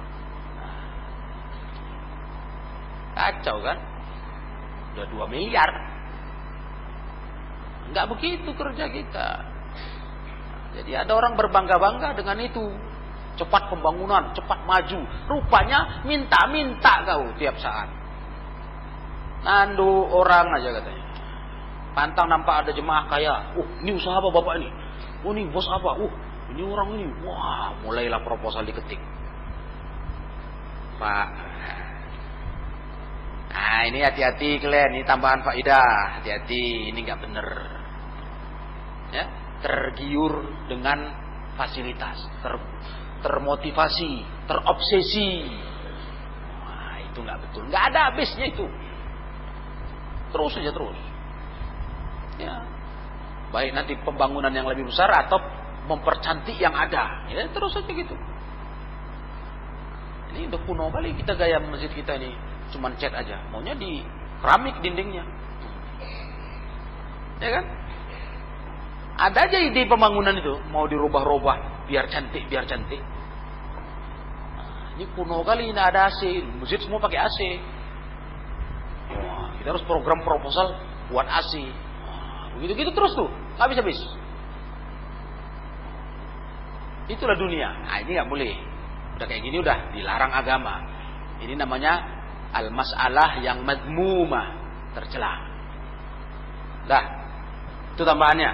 Kacau 3.18 3.58
kan? 3.66 3.78
Udah 4.94 5.06
2 5.10 5.34
miliar. 5.34 5.72
Enggak 7.90 8.06
begitu 8.14 8.54
kerja 8.54 8.86
kita. 8.92 9.28
Jadi 10.78 10.92
ada 10.94 11.10
orang 11.18 11.34
berbangga-bangga 11.34 12.14
dengan 12.14 12.38
itu. 12.44 12.66
Cepat 13.38 13.70
pembangunan, 13.74 14.34
cepat 14.34 14.66
maju. 14.66 15.00
Rupanya 15.30 16.06
minta-minta 16.06 17.06
kau 17.06 17.34
tiap 17.42 17.58
saat. 17.58 17.90
Nandu 19.46 19.90
orang 20.10 20.54
aja 20.58 20.70
katanya. 20.74 21.04
Pantang 21.98 22.30
nampak 22.30 22.66
ada 22.66 22.72
jemaah 22.74 23.10
kaya. 23.10 23.58
Uh, 23.58 23.66
ini 23.82 23.98
usaha 23.98 24.22
apa 24.22 24.30
bapak 24.30 24.62
ini? 24.62 24.70
Oh 25.26 25.34
ini 25.34 25.50
bos 25.50 25.66
apa? 25.66 25.98
Uh, 25.98 26.14
ini 26.54 26.62
orang 26.62 26.94
ini. 26.94 27.06
Wah, 27.26 27.74
mulailah 27.82 28.22
proposal 28.22 28.66
diketik. 28.66 29.02
Pak. 30.98 31.28
Nah, 33.48 33.82
ini 33.90 34.06
hati-hati 34.06 34.62
kalian, 34.62 35.02
ini 35.02 35.04
tambahan 35.06 35.42
faidah. 35.42 36.22
Hati-hati, 36.22 36.94
ini 36.94 37.00
nggak 37.02 37.22
bener. 37.26 37.48
Ya, 39.10 39.26
tergiur 39.66 40.46
dengan 40.70 41.10
fasilitas, 41.58 42.22
ter, 42.46 42.54
termotivasi, 43.26 44.22
terobsesi. 44.46 45.30
Wah, 46.62 47.02
itu 47.02 47.18
nggak 47.18 47.40
betul. 47.50 47.66
Nggak 47.66 47.84
ada 47.90 48.00
habisnya 48.14 48.46
itu. 48.54 48.66
Terus 50.32 50.52
saja 50.54 50.72
terus. 50.76 51.00
Ya, 52.38 52.62
Baik 53.48 53.72
nanti 53.72 53.96
pembangunan 54.04 54.52
yang 54.52 54.68
lebih 54.68 54.92
besar 54.92 55.08
atau 55.08 55.40
mempercantik 55.88 56.60
yang 56.60 56.76
ada. 56.76 57.24
Ya 57.32 57.48
terus 57.48 57.72
saja 57.72 57.88
gitu. 57.88 58.16
Ini 60.36 60.52
udah 60.52 60.60
kuno 60.68 60.92
kali 60.92 61.16
kita 61.16 61.40
gaya 61.40 61.64
masjid 61.64 61.88
kita 61.88 62.20
ini. 62.20 62.36
Cuman 62.76 63.00
cat 63.00 63.16
aja. 63.16 63.48
Maunya 63.48 63.72
di 63.80 64.04
keramik 64.44 64.84
dindingnya. 64.84 65.24
Ya 67.40 67.50
kan? 67.56 67.66
Ada 69.18 69.48
aja 69.48 69.58
ide 69.64 69.88
pembangunan 69.88 70.36
itu. 70.36 70.60
Mau 70.68 70.84
dirubah-rubah. 70.84 71.88
Biar 71.88 72.12
cantik, 72.12 72.52
biar 72.52 72.68
cantik. 72.68 73.00
Nah, 74.60 75.00
ini 75.00 75.08
kuno 75.16 75.40
kali 75.48 75.72
ini 75.72 75.80
ada 75.80 76.12
AC. 76.12 76.44
Masjid 76.60 76.84
semua 76.84 77.00
pakai 77.00 77.24
AC. 77.24 77.40
Harus 79.68 79.84
program 79.84 80.24
proposal 80.24 80.80
buat 81.12 81.28
AC. 81.28 81.60
Begitu-gitu 82.58 82.92
terus 82.96 83.14
tuh, 83.14 83.28
nggak 83.60 83.70
bisa 83.76 83.82
habis. 83.84 84.00
Itulah 87.08 87.36
dunia. 87.36 87.70
Nah 87.88 88.00
ini 88.04 88.16
nggak 88.16 88.30
boleh. 88.32 88.54
Udah 89.20 89.26
kayak 89.28 89.44
gini 89.44 89.58
udah 89.60 89.92
dilarang 89.92 90.32
agama. 90.32 90.84
Ini 91.44 91.54
namanya 91.54 92.02
al-masalah 92.56 93.44
yang 93.44 93.62
madmumah, 93.62 94.48
tercela. 94.96 95.38
Dah, 96.88 97.04
itu 97.94 98.04
tambahannya. 98.08 98.52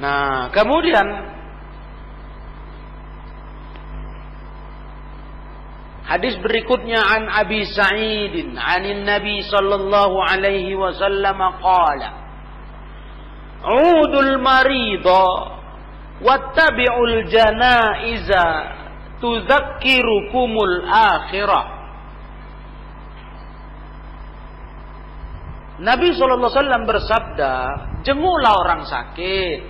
Nah, 0.00 0.48
kemudian 0.54 1.06
Hadis 6.10 6.34
berikutnya 6.42 6.98
an 6.98 7.30
Abi 7.30 7.62
Sa'id 7.70 8.34
anin 8.58 9.06
Nabi 9.06 9.46
sallallahu 9.46 10.18
alaihi 10.18 10.74
wasallam 10.74 11.38
qala 11.62 12.10
Udul 13.62 14.42
marida 14.42 15.54
wattabi'ul 16.18 17.30
janaiza 17.30 18.46
tuzakkirukumul 19.22 20.90
akhirah 20.90 21.78
Nabi 25.80 26.12
SAW 26.12 26.84
bersabda, 26.84 27.52
jenguklah 28.04 28.52
orang 28.60 28.84
sakit. 28.84 29.64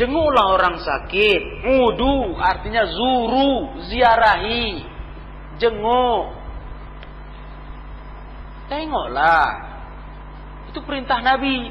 Jenguklah 0.00 0.56
orang 0.56 0.80
sakit. 0.80 1.68
Udu 1.68 2.32
artinya 2.40 2.88
zuru, 2.88 3.76
ziarahi 3.92 4.91
jenguk. 5.60 6.32
Tengoklah. 8.72 9.48
Itu 10.72 10.80
perintah 10.84 11.20
Nabi. 11.20 11.68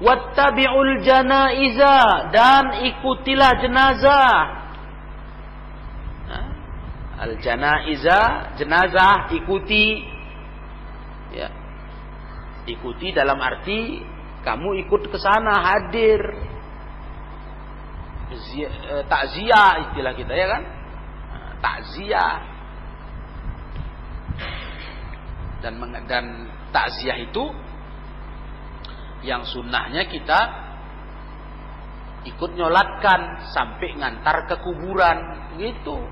Wattabi'ul 0.00 1.06
janaiza 1.06 2.28
dan 2.34 2.82
ikutilah 2.92 3.52
jenazah. 3.62 4.64
Al 7.14 7.38
janaiza, 7.38 8.52
jenazah 8.58 9.30
ikuti. 9.32 10.02
Ya. 11.30 11.48
Ikuti 12.64 13.12
dalam 13.12 13.38
arti 13.38 14.02
kamu 14.44 14.84
ikut 14.86 15.08
ke 15.08 15.18
sana 15.20 15.62
hadir. 15.62 16.20
Eh, 18.34 19.04
takziah 19.06 19.88
istilah 19.88 20.12
kita 20.16 20.32
ya 20.34 20.46
kan? 20.48 20.62
Takziah 21.62 22.32
dan 25.64 25.80
dan 26.04 26.52
takziah 26.76 27.16
itu 27.16 27.48
yang 29.24 29.40
sunnahnya 29.48 30.04
kita 30.04 30.40
ikut 32.28 32.50
nyolatkan 32.52 33.48
sampai 33.52 33.96
ngantar 33.96 34.44
ke 34.44 34.56
kuburan 34.60 35.16
gitu. 35.56 36.04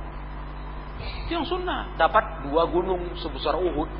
Itu 1.25 1.31
yang 1.37 1.45
sunnah. 1.45 1.93
Dapat 2.01 2.49
dua 2.49 2.69
gunung 2.69 3.13
sebesar 3.21 3.57
Uhud. 3.61 3.91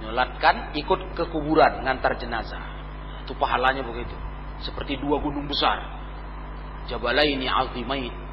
Nyolatkan 0.00 0.72
ikut 0.76 1.00
ke 1.12 1.24
kuburan 1.28 1.84
ngantar 1.84 2.16
jenazah. 2.16 2.64
Itu 3.24 3.36
pahalanya 3.36 3.84
begitu. 3.84 4.16
Seperti 4.64 4.96
dua 5.00 5.20
gunung 5.20 5.44
besar. 5.44 5.80
Jabalaini 6.88 7.44
azimain 7.44 8.29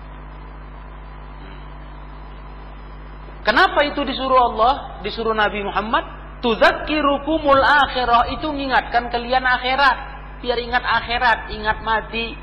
Kenapa 3.47 3.79
itu 3.87 4.03
disuruh 4.03 4.51
Allah, 4.51 4.99
disuruh 5.07 5.31
Nabi 5.31 5.63
Muhammad? 5.63 6.03
Tuzakkirukumul 6.43 7.63
akhirah 7.63 8.27
itu 8.35 8.43
mengingatkan 8.51 9.07
kalian 9.07 9.47
akhirat, 9.47 9.97
biar 10.43 10.59
ingat 10.59 10.83
akhirat, 10.83 11.39
ingat 11.55 11.79
mati. 11.79 12.35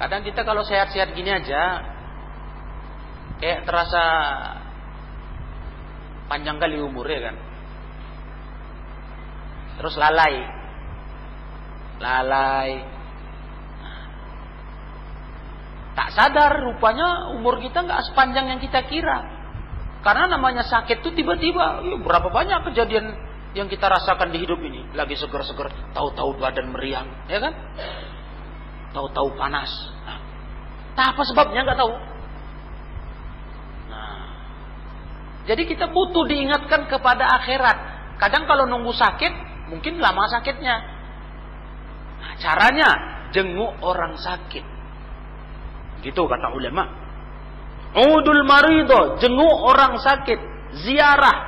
Kadang 0.00 0.24
kita 0.24 0.48
kalau 0.48 0.64
sehat-sehat 0.64 1.12
gini 1.12 1.28
aja, 1.28 1.84
kayak 3.36 3.68
terasa 3.68 4.04
panjang 6.32 6.56
kali 6.56 6.80
umur 6.80 7.04
ya 7.04 7.20
kan. 7.28 7.36
Terus 9.76 9.94
lalai. 10.00 10.40
Lalai. 12.00 12.70
Tak 15.92 16.08
sadar 16.16 16.64
rupanya 16.64 17.36
umur 17.36 17.60
kita 17.60 17.84
nggak 17.84 18.12
sepanjang 18.12 18.48
yang 18.48 18.60
kita 18.60 18.80
kira. 18.88 19.42
Karena 20.02 20.34
namanya 20.34 20.66
sakit 20.66 21.04
itu 21.04 21.14
tiba-tiba, 21.14 21.84
ya 21.84 21.96
berapa 22.00 22.26
banyak 22.32 22.72
kejadian 22.72 23.14
yang 23.52 23.68
kita 23.68 23.86
rasakan 23.86 24.32
di 24.32 24.42
hidup 24.42 24.58
ini. 24.64 24.88
Lagi 24.96 25.14
seger-seger, 25.14 25.70
tahu-tahu 25.92 26.40
badan 26.40 26.72
meriang, 26.74 27.06
ya 27.28 27.38
kan? 27.38 27.54
Tahu-tahu 28.96 29.36
panas. 29.36 29.70
Nah, 30.02 30.18
tak 30.96 31.06
apa 31.14 31.22
sebabnya 31.28 31.60
nggak 31.62 31.78
tahu. 31.78 31.92
Nah, 33.92 34.20
jadi 35.46 35.62
kita 35.70 35.92
butuh 35.92 36.24
diingatkan 36.26 36.88
kepada 36.88 37.28
akhirat. 37.38 37.78
Kadang 38.16 38.48
kalau 38.48 38.64
nunggu 38.66 38.96
sakit, 38.96 39.32
mungkin 39.70 40.00
lama 40.00 40.24
sakitnya. 40.32 40.76
Nah, 42.26 42.32
caranya 42.40 42.88
jenguk 43.30 43.76
orang 43.84 44.18
sakit. 44.18 44.71
Gitu 46.02 46.22
kata 46.26 46.50
ulama. 46.50 46.84
Udul 47.92 48.42
marido, 48.42 49.20
jenguk 49.22 49.58
orang 49.62 50.00
sakit, 50.00 50.40
ziarah. 50.82 51.38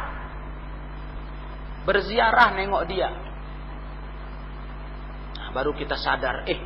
Berziarah 1.84 2.54
nengok 2.56 2.84
dia. 2.88 3.10
Nah, 5.36 5.48
baru 5.52 5.72
kita 5.76 5.96
sadar, 5.98 6.44
eh 6.48 6.60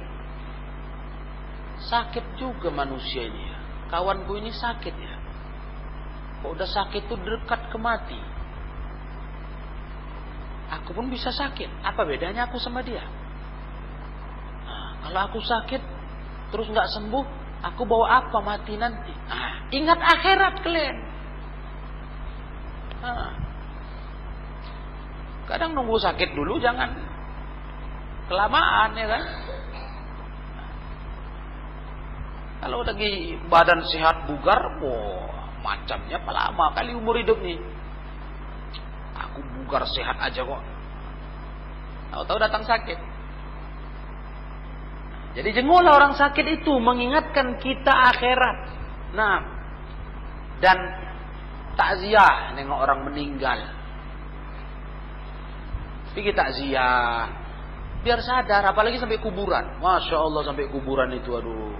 sakit 1.78 2.36
juga 2.36 2.68
manusia 2.74 3.24
ini 3.24 3.42
ya. 3.48 3.58
Kawanku 3.88 4.36
ini 4.36 4.52
sakit 4.52 4.94
ya. 4.94 5.14
Kok 6.44 6.50
udah 6.54 6.68
sakit 6.68 7.02
tuh 7.08 7.18
dekat 7.18 7.72
ke 7.72 7.78
mati. 7.80 8.18
Aku 10.68 10.92
pun 10.92 11.08
bisa 11.08 11.32
sakit. 11.32 11.80
Apa 11.80 12.04
bedanya 12.04 12.46
aku 12.46 12.60
sama 12.60 12.84
dia? 12.84 13.02
Nah, 14.68 15.00
kalau 15.06 15.20
aku 15.32 15.40
sakit 15.40 15.82
terus 16.52 16.68
nggak 16.68 16.92
sembuh, 16.92 17.24
Aku 17.58 17.82
bawa 17.82 18.22
apa 18.22 18.38
mati 18.38 18.78
nanti? 18.78 19.10
Ah, 19.26 19.66
ingat 19.74 19.98
akhirat 19.98 20.54
kalian. 20.62 20.96
Ah. 23.02 23.34
Kadang 25.50 25.74
nunggu 25.74 25.96
sakit 25.98 26.36
dulu 26.36 26.60
jangan 26.62 26.92
kelamaan 28.28 28.94
ya 28.94 29.06
kan. 29.10 29.24
Kalau 32.58 32.82
lagi 32.82 33.38
badan 33.48 33.80
sehat 33.86 34.26
bugar, 34.28 34.60
wah 34.82 35.30
macamnya 35.62 36.18
lama 36.20 36.74
kali 36.74 36.92
umur 36.94 37.16
hidup 37.18 37.38
nih. 37.40 37.58
Aku 39.18 39.42
bugar 39.58 39.82
sehat 39.88 40.20
aja 40.20 40.44
kok. 40.44 40.62
Tahu-tahu 42.14 42.38
datang 42.38 42.62
sakit. 42.62 42.98
Jadi 45.38 45.54
jenguklah 45.54 45.94
orang 45.94 46.18
sakit 46.18 46.46
itu 46.58 46.74
mengingatkan 46.82 47.62
kita 47.62 47.94
akhirat. 48.10 48.58
Nah, 49.14 49.38
dan 50.58 50.78
takziah 51.78 52.58
nengok 52.58 52.82
orang 52.82 53.06
meninggal. 53.06 53.70
Pergi 56.10 56.34
takziah, 56.34 57.30
biar 58.02 58.18
sadar, 58.18 58.66
apalagi 58.66 58.98
sampai 58.98 59.22
kuburan. 59.22 59.78
Masya 59.78 60.18
Allah 60.18 60.42
sampai 60.42 60.66
kuburan 60.74 61.14
itu, 61.14 61.30
aduh. 61.30 61.78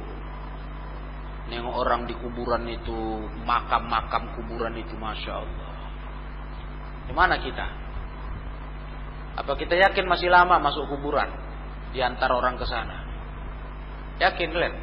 Nengok 1.51 1.75
orang 1.83 2.07
di 2.07 2.15
kuburan 2.15 2.63
itu, 2.71 3.27
makam-makam 3.43 4.39
kuburan 4.39 4.79
itu, 4.79 4.95
masya 4.95 5.43
Allah. 5.43 5.71
Gimana 7.11 7.43
kita? 7.43 7.67
Apa 9.43 9.59
kita 9.59 9.75
yakin 9.75 10.07
masih 10.07 10.31
lama 10.31 10.63
masuk 10.63 10.87
kuburan? 10.87 11.27
Di 11.91 11.99
antara 11.99 12.39
orang 12.39 12.55
ke 12.55 12.67
sana. 12.71 12.98
Yakin 14.19 14.51
kalian? 14.51 14.75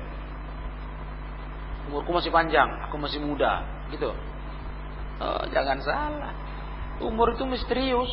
Umurku 1.91 2.17
masih 2.17 2.34
panjang, 2.34 2.65
aku 2.88 2.98
masih 2.98 3.21
muda, 3.21 3.62
gitu. 3.93 4.10
Oh, 5.21 5.43
jangan 5.54 5.80
salah. 5.84 6.34
Umur 7.04 7.36
itu 7.36 7.43
misterius. 7.45 8.12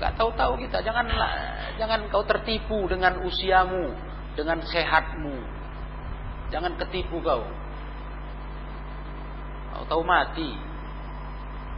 Gak 0.00 0.18
tahu-tahu 0.18 0.58
kita. 0.58 0.82
Jangan 0.82 1.06
jangan 1.78 2.00
kau 2.10 2.26
tertipu 2.26 2.90
dengan 2.90 3.22
usiamu, 3.22 3.94
dengan 4.34 4.58
sehatmu. 4.66 5.36
Jangan 6.50 6.74
ketipu 6.80 7.22
kau. 7.22 7.46
Kau 9.72 9.84
tahu 9.86 10.02
mati. 10.02 10.52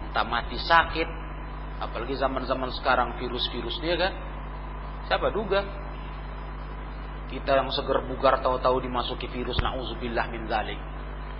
Entah 0.09 0.25
mati 0.25 0.57
sakit, 0.57 1.09
apalagi 1.83 2.15
zaman-zaman 2.15 2.71
sekarang 2.81 3.19
virus-virus 3.19 3.77
dia 3.83 3.99
kan. 3.99 4.15
Siapa 5.11 5.35
duga? 5.35 5.84
Kita 7.35 7.59
yang 7.59 7.67
seger 7.75 7.99
bugar 8.07 8.39
tahu-tahu 8.39 8.79
dimasuki 8.79 9.27
virus 9.27 9.59
nauzubillah 9.59 10.31
min 10.31 10.47
dzalik. 10.47 10.79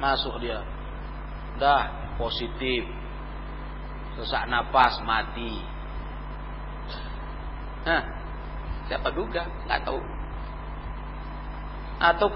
Masuk 0.03 0.43
dia. 0.43 0.59
Dah 1.63 2.19
positif. 2.19 2.83
Sesak 4.19 4.51
napas 4.51 4.99
mati. 5.07 5.63
Nah, 7.87 8.03
siapa 8.91 9.15
duga? 9.15 9.47
Nggak 9.71 9.87
tahu. 9.87 10.03
Atau 12.03 12.27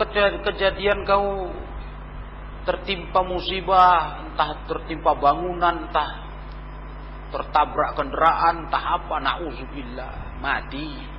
kejadian 0.47 1.03
kau 1.03 1.51
tertimpa 2.63 3.27
musibah, 3.27 4.23
entah 4.23 4.55
tertimpa 4.71 5.19
bangunan, 5.19 5.91
entah 5.91 6.31
tertabrak 7.35 7.99
kendaraan, 7.99 8.71
entah 8.71 8.85
apa, 9.03 9.19
nauzubillah, 9.19 10.39
mati. 10.39 11.18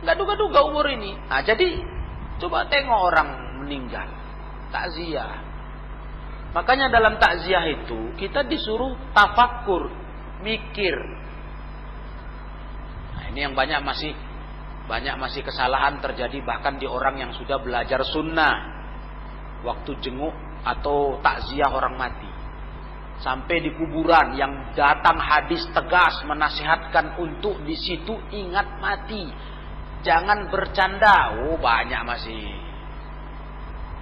Nggak 0.00 0.16
duga-duga 0.16 0.60
umur 0.64 0.86
ini. 0.88 1.12
Nah, 1.28 1.44
jadi 1.44 1.84
coba 2.40 2.68
tengok 2.72 3.00
orang 3.12 3.28
meninggal. 3.64 4.08
Takziah. 4.72 5.50
Makanya 6.50 6.90
dalam 6.90 7.20
takziah 7.20 7.62
itu 7.68 8.16
kita 8.18 8.42
disuruh 8.48 8.96
tafakur, 9.12 9.92
mikir. 10.42 10.96
Nah, 13.14 13.24
ini 13.30 13.38
yang 13.44 13.54
banyak 13.54 13.80
masih 13.84 14.12
banyak 14.90 15.14
masih 15.22 15.46
kesalahan 15.46 16.02
terjadi 16.02 16.42
bahkan 16.42 16.74
di 16.74 16.88
orang 16.90 17.14
yang 17.14 17.30
sudah 17.30 17.62
belajar 17.62 18.02
sunnah 18.02 18.82
waktu 19.62 19.94
jenguk 20.02 20.34
atau 20.66 21.22
takziah 21.22 21.70
orang 21.70 21.94
mati 21.94 22.26
sampai 23.22 23.62
di 23.62 23.70
kuburan 23.76 24.34
yang 24.34 24.74
datang 24.74 25.14
hadis 25.20 25.62
tegas 25.70 26.24
menasihatkan 26.26 27.20
untuk 27.22 27.62
di 27.62 27.78
situ 27.78 28.16
ingat 28.34 28.82
mati 28.82 29.28
Jangan 30.00 30.48
bercanda. 30.48 31.36
Oh, 31.44 31.60
banyak 31.60 32.02
masih 32.08 32.40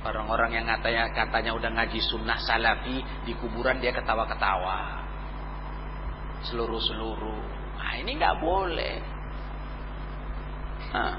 orang-orang 0.06 0.54
yang 0.54 0.66
katanya 0.66 1.10
katanya 1.10 1.52
udah 1.58 1.70
ngaji 1.74 2.00
sunnah 2.00 2.38
salafi 2.40 3.02
di 3.26 3.32
kuburan 3.36 3.82
dia 3.82 3.90
ketawa-ketawa. 3.90 5.04
Seluruh-seluruh. 6.46 7.42
Nah, 7.82 7.92
ini 7.98 8.10
nggak 8.14 8.38
boleh. 8.38 8.96
Nah. 10.94 11.16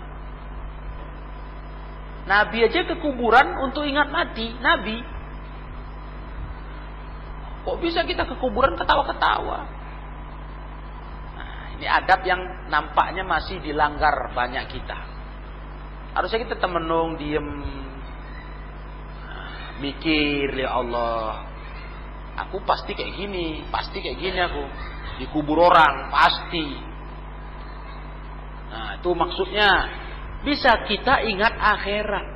Nabi 2.30 2.58
aja 2.62 2.86
ke 2.86 2.96
kuburan 3.02 3.58
untuk 3.60 3.84
ingat 3.84 4.08
mati. 4.14 4.54
Nabi. 4.64 5.02
Kok 7.68 7.78
bisa 7.84 8.08
kita 8.08 8.24
ke 8.24 8.36
kuburan 8.40 8.80
ketawa-ketawa? 8.80 9.79
Ini 11.80 11.88
adab 11.88 12.28
yang 12.28 12.68
nampaknya 12.68 13.24
masih 13.24 13.64
dilanggar 13.64 14.36
banyak 14.36 14.68
kita. 14.68 15.00
Harusnya 16.12 16.44
kita 16.44 16.60
temenung, 16.60 17.16
diem, 17.16 17.48
mikir 19.80 20.60
ya 20.60 20.76
Allah. 20.76 21.48
Aku 22.48 22.60
pasti 22.68 22.92
kayak 22.92 23.16
gini, 23.16 23.64
pasti 23.72 24.04
kayak 24.04 24.20
gini 24.20 24.40
aku. 24.44 24.64
Dikubur 25.24 25.72
orang, 25.72 26.12
pasti. 26.12 26.68
Nah, 28.76 29.00
itu 29.00 29.10
maksudnya 29.16 29.70
bisa 30.44 30.84
kita 30.84 31.24
ingat 31.32 31.56
akhirat. 31.56 32.28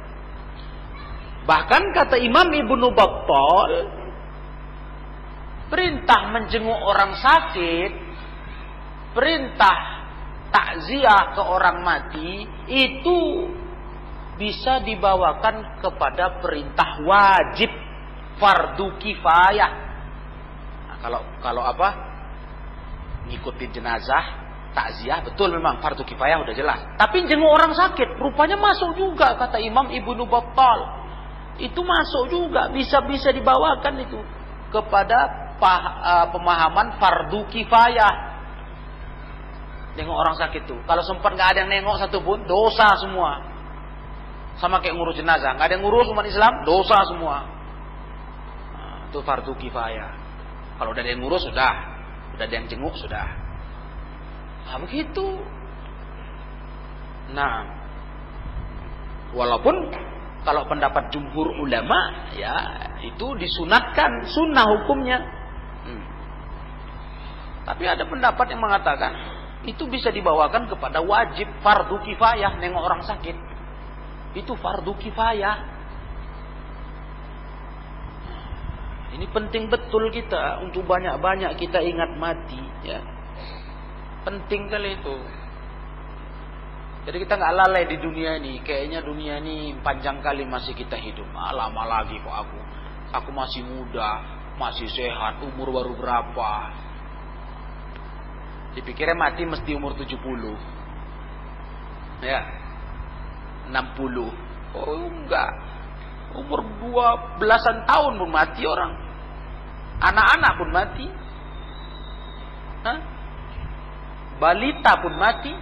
Bahkan 1.43 1.83
kata 1.91 2.15
Imam 2.15 2.47
Ibnu 2.47 2.95
Battal, 2.95 3.71
perintah 5.67 6.31
menjenguk 6.31 6.79
orang 6.79 7.19
sakit 7.19 8.02
perintah 9.13 10.05
takziah 10.53 11.33
ke 11.33 11.41
orang 11.41 11.81
mati 11.81 12.45
itu 12.69 13.49
bisa 14.37 14.81
dibawakan 14.81 15.81
kepada 15.81 16.41
perintah 16.41 17.01
wajib 17.05 17.69
fardu 18.41 18.97
kifayah. 18.97 19.71
Nah, 20.89 20.97
kalau 21.01 21.21
kalau 21.41 21.63
apa? 21.65 22.11
Ngikutin 23.23 23.71
jenazah, 23.71 24.25
takziah 24.73 25.23
betul 25.23 25.53
memang 25.53 25.79
fardu 25.79 26.03
kifayah 26.03 26.41
udah 26.41 26.55
jelas. 26.57 26.79
Tapi 26.97 27.23
jenguk 27.29 27.49
orang 27.49 27.71
sakit 27.77 28.19
rupanya 28.19 28.57
masuk 28.57 28.97
juga 28.97 29.37
kata 29.37 29.61
Imam 29.61 29.89
Ibnu 29.89 30.25
Battal. 30.27 31.01
itu 31.53 31.85
masuk 31.85 32.33
juga 32.33 32.73
bisa-bisa 32.73 33.29
dibawakan 33.29 34.01
itu 34.01 34.17
kepada 34.73 35.53
uh, 35.61 36.27
pemahaman 36.33 36.97
fardu 36.97 37.45
kifayah. 37.53 38.32
Nengok 39.93 40.17
orang 40.17 40.35
sakit 40.37 40.65
tuh. 40.65 40.79
Kalau 40.89 41.05
sempat 41.05 41.37
nggak 41.37 41.49
ada 41.53 41.59
yang 41.65 41.69
nengok 41.69 42.01
satu 42.01 42.17
pun, 42.25 42.41
dosa 42.49 42.97
semua. 42.97 43.37
Sama 44.57 44.81
kayak 44.81 44.97
ngurus 44.97 45.17
jenazah, 45.17 45.53
nggak 45.57 45.67
ada 45.69 45.73
yang 45.77 45.85
ngurus 45.85 46.09
umat 46.09 46.25
Islam, 46.25 46.65
dosa 46.65 46.97
semua. 47.09 47.45
Nah, 48.73 49.09
itu 49.09 49.19
fardu 49.21 49.53
kifayah. 49.57 50.11
Kalau 50.81 50.89
udah 50.93 51.01
ada 51.05 51.11
yang 51.13 51.21
ngurus 51.21 51.45
sudah, 51.45 51.73
udah 52.33 52.45
ada 52.45 52.55
yang 52.57 52.65
jenguk 52.65 52.93
sudah. 52.97 53.27
Nah, 54.65 54.77
begitu. 54.81 55.27
Nah, 57.33 57.53
walaupun 59.33 59.93
kalau 60.43 60.67
pendapat 60.67 61.09
jumhur 61.09 61.55
ulama 61.55 62.29
ya 62.35 62.53
itu 63.03 63.35
disunatkan 63.39 64.27
sunnah 64.27 64.65
hukumnya. 64.67 65.19
Hmm. 65.83 66.03
Tapi 67.63 67.83
ada 67.87 68.03
pendapat 68.03 68.45
yang 68.51 68.61
mengatakan 68.61 69.11
itu 69.63 69.87
bisa 69.87 70.11
dibawakan 70.11 70.67
kepada 70.67 70.99
wajib 70.99 71.47
fardu 71.63 71.95
kifayah 72.03 72.59
nengok 72.59 72.83
orang 72.83 73.03
sakit. 73.07 73.35
Itu 74.35 74.59
fardu 74.59 74.91
kifayah. 74.99 75.71
Ini 79.13 79.29
penting 79.29 79.69
betul 79.69 80.09
kita 80.09 80.59
untuk 80.65 80.83
banyak-banyak 80.89 81.55
kita 81.55 81.79
ingat 81.79 82.11
mati 82.17 82.59
ya. 82.83 82.99
Penting 84.27 84.67
kali 84.67 84.99
itu. 84.99 85.15
Jadi 87.03 87.17
kita 87.19 87.35
nggak 87.35 87.55
lalai 87.55 87.83
di 87.87 87.99
dunia 87.99 88.39
ini. 88.39 88.63
Kayaknya 88.63 88.99
dunia 89.03 89.39
ini 89.43 89.75
panjang 89.83 90.23
kali 90.23 90.47
masih 90.47 90.75
kita 90.75 90.95
hidup. 90.95 91.27
Ah, 91.35 91.51
lama 91.51 91.83
lagi 91.83 92.15
kok 92.19 92.31
aku. 92.31 92.59
Aku 93.13 93.29
masih 93.29 93.61
muda, 93.67 94.23
masih 94.57 94.89
sehat, 94.89 95.39
umur 95.43 95.69
baru 95.69 95.93
berapa. 95.93 96.51
Dipikirnya 98.73 99.13
mati 99.13 99.45
mesti 99.45 99.71
umur 99.77 99.93
70. 99.93 100.17
Ya. 102.25 102.41
60. 103.69 104.33
Oh 104.73 105.05
enggak. 105.09 105.51
Umur 106.33 106.65
dua 106.81 107.37
belasan 107.37 107.85
tahun 107.85 108.17
pun 108.17 108.29
mati 108.33 108.65
orang. 108.65 108.97
Anak-anak 110.01 110.51
pun 110.57 110.69
mati. 110.73 111.07
Hah? 112.83 112.99
Balita 114.41 114.99
pun 114.99 115.13
mati 115.15 115.53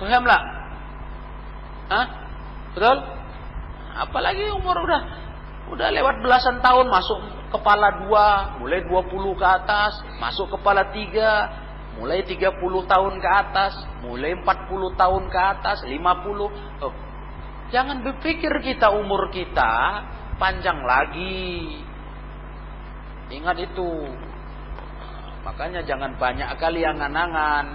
Sahih 0.00 0.16
lah. 0.24 0.42
Hah? 1.92 2.06
Betul? 2.72 2.98
Apalagi 4.00 4.48
umur 4.56 4.80
udah 4.80 5.02
udah 5.76 5.88
lewat 5.92 6.24
belasan 6.24 6.64
tahun 6.64 6.88
masuk 6.88 7.20
kepala 7.50 8.06
dua, 8.06 8.56
mulai 8.62 8.86
20 8.86 9.34
ke 9.36 9.46
atas, 9.46 9.92
masuk 10.22 10.54
kepala 10.54 10.94
tiga, 10.94 11.50
mulai 11.98 12.22
30 12.22 12.56
tahun 12.86 13.14
ke 13.18 13.28
atas, 13.28 13.74
mulai 14.06 14.38
40 14.38 14.94
tahun 14.94 15.24
ke 15.28 15.40
atas, 15.58 15.78
50. 15.84 16.80
Oh. 16.80 16.94
Jangan 17.70 18.02
berpikir 18.02 18.50
kita 18.62 18.90
umur 18.94 19.30
kita 19.30 20.02
panjang 20.38 20.80
lagi. 20.82 21.78
Ingat 23.30 23.56
itu. 23.62 23.90
Makanya 25.46 25.86
jangan 25.86 26.18
banyak 26.18 26.50
kali 26.58 26.82
angan-angan. 26.82 27.66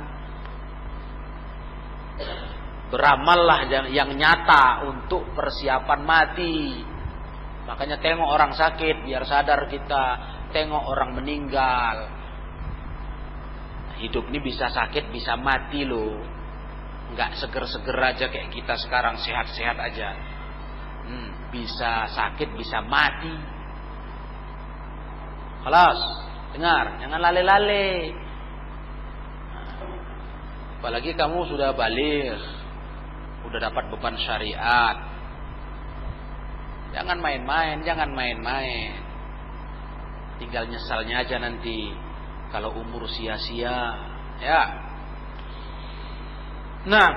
Beramallah 2.91 3.67
yang 3.91 4.09
nyata 4.15 4.88
untuk 4.88 5.31
persiapan 5.35 6.01
mati. 6.03 6.55
Makanya 7.65 7.97
tengok 7.97 8.30
orang 8.30 8.54
sakit 8.54 9.10
biar 9.10 9.25
sadar 9.25 9.65
kita. 9.65 10.06
Tengok 10.54 10.84
orang 10.86 11.17
meninggal. 11.17 11.97
Hidup 13.99 14.30
ini 14.30 14.39
bisa 14.39 14.69
sakit, 14.69 15.10
bisa 15.10 15.34
mati 15.34 15.82
loh. 15.82 16.21
Nggak 17.15 17.41
seger-seger 17.41 17.97
aja 17.97 18.25
kayak 18.30 18.54
kita 18.54 18.78
sekarang 18.78 19.17
sehat-sehat 19.17 19.78
aja. 19.82 20.13
Hmm, 21.06 21.30
bisa 21.49 22.10
sakit, 22.13 22.54
bisa 22.58 22.82
mati. 22.86 23.34
Kelas, 25.65 25.99
dengar, 26.54 27.01
jangan 27.01 27.19
lale-lale. 27.21 28.13
Apalagi 30.78 31.17
kamu 31.17 31.49
sudah 31.49 31.73
balik, 31.73 32.38
sudah 33.41 33.58
dapat 33.58 33.89
beban 33.89 34.13
syariat. 34.21 35.14
Jangan 36.95 37.19
main-main, 37.19 37.84
jangan 37.84 38.10
main-main. 38.15 38.95
Tinggal 40.39 40.71
nyesalnya 40.71 41.27
aja 41.27 41.36
nanti 41.43 41.91
kalau 42.55 42.71
umur 42.71 43.03
sia-sia, 43.12 43.99
ya. 44.39 44.63
Nah, 46.88 47.12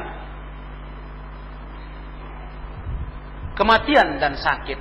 kematian 3.55 4.19
dan 4.19 4.35
sakit 4.35 4.81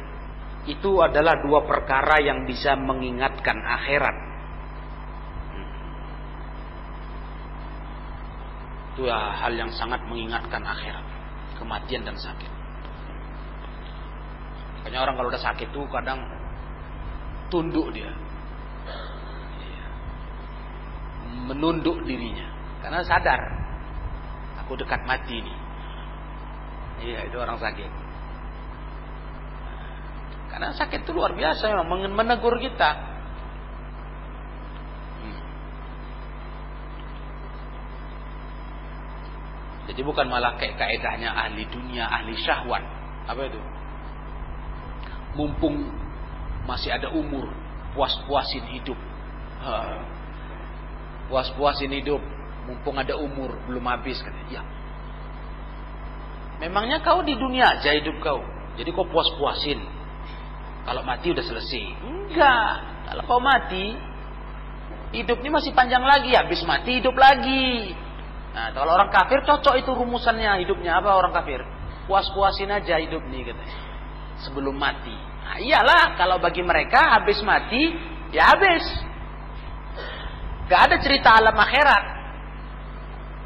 itu 0.66 0.92
adalah 1.06 1.38
dua 1.46 1.62
perkara 1.70 2.18
yang 2.18 2.50
bisa 2.50 2.74
mengingatkan 2.74 3.62
akhirat. 3.62 4.28
itu 8.98 9.06
hal 9.14 9.54
yang 9.54 9.70
sangat 9.70 10.02
mengingatkan 10.10 10.66
akhirat 10.66 11.06
kematian 11.62 12.02
dan 12.02 12.18
sakit 12.18 12.50
makanya 14.88 15.04
orang 15.04 15.20
kalau 15.20 15.28
udah 15.28 15.44
sakit 15.44 15.68
tuh 15.76 15.84
kadang 15.92 16.24
tunduk 17.52 17.92
dia. 17.92 18.08
Menunduk 21.52 22.08
dirinya. 22.08 22.48
Karena 22.80 23.04
sadar 23.04 23.36
aku 24.64 24.80
dekat 24.80 25.04
mati 25.04 25.44
nih 25.44 25.58
iya 27.04 27.28
itu 27.28 27.36
orang 27.36 27.60
sakit. 27.60 27.92
Karena 30.56 30.72
sakit 30.72 31.04
itu 31.04 31.12
luar 31.12 31.36
biasa 31.36 31.68
memang 31.68 32.08
menegur 32.16 32.56
kita. 32.56 33.20
Jadi 39.88 40.04
bukan 40.04 40.28
malah 40.28 40.56
kayak 40.60 40.76
kaedahnya 40.76 41.32
ahli 41.32 41.64
dunia, 41.72 42.08
ahli 42.08 42.36
syahwat. 42.40 42.84
Apa 43.28 43.44
itu? 43.48 43.60
Mumpung 45.38 45.86
masih 46.66 46.90
ada 46.90 47.14
umur, 47.14 47.48
puas-puasin 47.94 48.66
hidup. 48.74 48.98
Puas-puasin 51.30 51.94
hidup, 51.94 52.20
mumpung 52.66 52.98
ada 52.98 53.14
umur, 53.16 53.54
belum 53.70 53.86
habis 53.86 54.18
katanya. 54.20 54.60
Ya. 54.60 54.64
Memangnya 56.58 57.06
kau 57.06 57.22
di 57.22 57.38
dunia 57.38 57.78
aja 57.78 57.94
hidup 57.94 58.18
kau. 58.18 58.42
Jadi 58.82 58.90
kau 58.90 59.06
puas-puasin. 59.06 59.78
Kalau 60.88 61.06
mati 61.06 61.30
udah 61.30 61.46
selesai. 61.46 61.86
Enggak. 62.02 62.72
Kalau 63.12 63.24
kau 63.28 63.42
mati, 63.44 63.94
hidupnya 65.14 65.54
masih 65.54 65.76
panjang 65.78 66.02
lagi. 66.02 66.34
Habis 66.34 66.66
mati 66.66 66.98
hidup 66.98 67.14
lagi. 67.14 67.94
Nah, 68.58 68.74
kalau 68.74 68.98
orang 68.98 69.14
kafir 69.14 69.46
cocok 69.46 69.78
itu 69.78 69.92
rumusannya 69.94 70.66
hidupnya 70.66 70.98
apa 70.98 71.14
orang 71.14 71.30
kafir? 71.30 71.62
Puas-puasin 72.10 72.74
aja 72.74 72.98
hidup 72.98 73.22
nih 73.30 73.54
katanya. 73.54 73.78
Sebelum 74.48 74.74
mati. 74.80 75.14
Nah, 75.48 75.64
iyalah 75.64 76.20
kalau 76.20 76.44
bagi 76.44 76.60
mereka 76.60 77.16
habis 77.16 77.40
mati 77.40 77.96
ya 78.36 78.52
habis. 78.52 78.84
Gak 80.68 80.92
ada 80.92 80.96
cerita 81.00 81.40
alam 81.40 81.56
akhirat. 81.56 82.04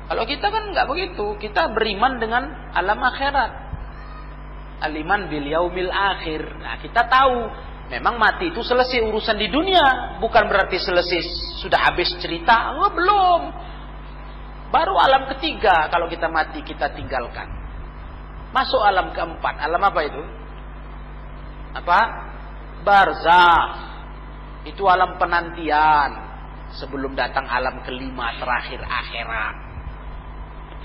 Kalau 0.09 0.23
kita 0.25 0.49
kan 0.49 0.73
nggak 0.73 0.89
begitu. 0.89 1.37
Kita 1.37 1.69
beriman 1.69 2.17
dengan 2.17 2.73
alam 2.73 2.97
akhirat. 2.97 3.51
Aliman 4.81 5.29
bil 5.29 5.45
yaumil 5.45 5.93
akhir. 5.93 6.41
Nah, 6.57 6.81
kita 6.81 7.05
tahu 7.05 7.45
memang 7.93 8.17
mati 8.17 8.49
itu 8.49 8.65
selesai 8.65 9.05
urusan 9.05 9.37
di 9.37 9.45
dunia, 9.53 10.17
bukan 10.17 10.49
berarti 10.49 10.81
selesai 10.81 11.21
sudah 11.61 11.77
habis 11.77 12.09
cerita. 12.17 12.73
Oh, 12.81 12.89
belum. 12.89 13.41
Baru 14.73 14.97
alam 14.97 15.29
ketiga 15.37 15.85
kalau 15.93 16.09
kita 16.09 16.25
mati 16.25 16.65
kita 16.65 16.89
tinggalkan. 16.97 17.45
Masuk 18.49 18.81
alam 18.81 19.13
keempat. 19.13 19.61
Alam 19.61 19.85
apa 19.85 20.01
itu? 20.01 20.40
Apa? 21.75 21.99
Barzah. 22.83 23.63
Itu 24.67 24.85
alam 24.87 25.15
penantian. 25.17 26.31
Sebelum 26.71 27.15
datang 27.19 27.47
alam 27.51 27.83
kelima 27.83 28.31
terakhir 28.39 28.79
akhirat. 28.79 29.55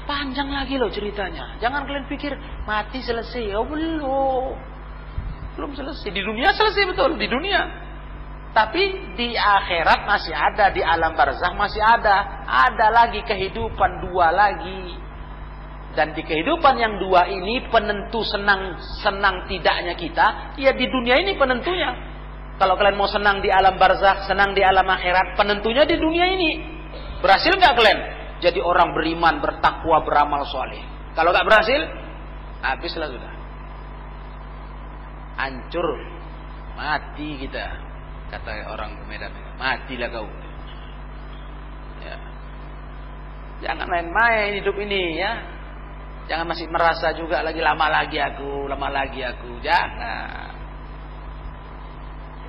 Panjang 0.06 0.50
lagi 0.50 0.78
loh 0.78 0.90
ceritanya. 0.90 1.58
Jangan 1.58 1.86
kalian 1.86 2.06
pikir 2.06 2.34
mati 2.66 3.02
selesai. 3.02 3.54
Oh 3.58 3.66
belum. 3.66 4.54
Belum 5.58 5.70
selesai. 5.74 6.10
Di 6.10 6.22
dunia 6.22 6.54
selesai 6.54 6.82
betul. 6.94 7.18
Di 7.18 7.26
dunia. 7.26 7.86
Tapi 8.56 9.12
di 9.20 9.36
akhirat 9.36 10.08
masih 10.08 10.32
ada, 10.32 10.72
di 10.72 10.80
alam 10.80 11.12
barzah 11.12 11.52
masih 11.52 11.82
ada. 11.84 12.46
Ada 12.48 12.88
lagi 12.88 13.20
kehidupan 13.20 14.08
dua 14.08 14.32
lagi. 14.32 14.96
Dan 15.96 16.12
di 16.12 16.20
kehidupan 16.20 16.76
yang 16.76 17.00
dua 17.00 17.24
ini 17.24 17.72
penentu 17.72 18.20
senang 18.20 18.76
senang 19.00 19.48
tidaknya 19.48 19.96
kita, 19.96 20.52
ya 20.60 20.76
di 20.76 20.84
dunia 20.92 21.16
ini 21.24 21.40
penentunya. 21.40 21.88
Kalau 22.60 22.76
kalian 22.76 23.00
mau 23.00 23.08
senang 23.08 23.40
di 23.40 23.48
alam 23.48 23.80
barzakh, 23.80 24.28
senang 24.28 24.52
di 24.52 24.60
alam 24.60 24.84
akhirat, 24.84 25.40
penentunya 25.40 25.88
di 25.88 25.96
dunia 25.96 26.28
ini. 26.36 26.50
Berhasil 27.24 27.48
nggak 27.48 27.74
kalian? 27.80 28.00
Jadi 28.44 28.60
orang 28.60 28.92
beriman, 28.92 29.40
bertakwa, 29.40 30.04
beramal 30.04 30.44
soleh. 30.44 30.84
Kalau 31.16 31.32
nggak 31.32 31.48
berhasil, 31.48 31.80
habislah 32.60 33.08
sudah. 33.08 33.32
Hancur, 35.40 35.88
mati 36.76 37.40
kita, 37.40 37.72
kata 38.28 38.68
orang 38.68 39.00
Medan. 39.08 39.32
Matilah 39.56 40.12
kau. 40.12 40.28
Ya. 42.04 42.16
Jangan 43.64 43.88
main-main 43.88 44.60
hidup 44.60 44.76
ini 44.76 45.16
ya. 45.16 45.55
Jangan 46.26 46.46
masih 46.50 46.66
merasa 46.66 47.14
juga 47.14 47.42
lagi 47.46 47.62
lama 47.62 47.86
lagi 47.86 48.18
aku, 48.18 48.66
lama 48.66 48.88
lagi 48.90 49.22
aku. 49.22 49.62
Jangan. 49.62 50.50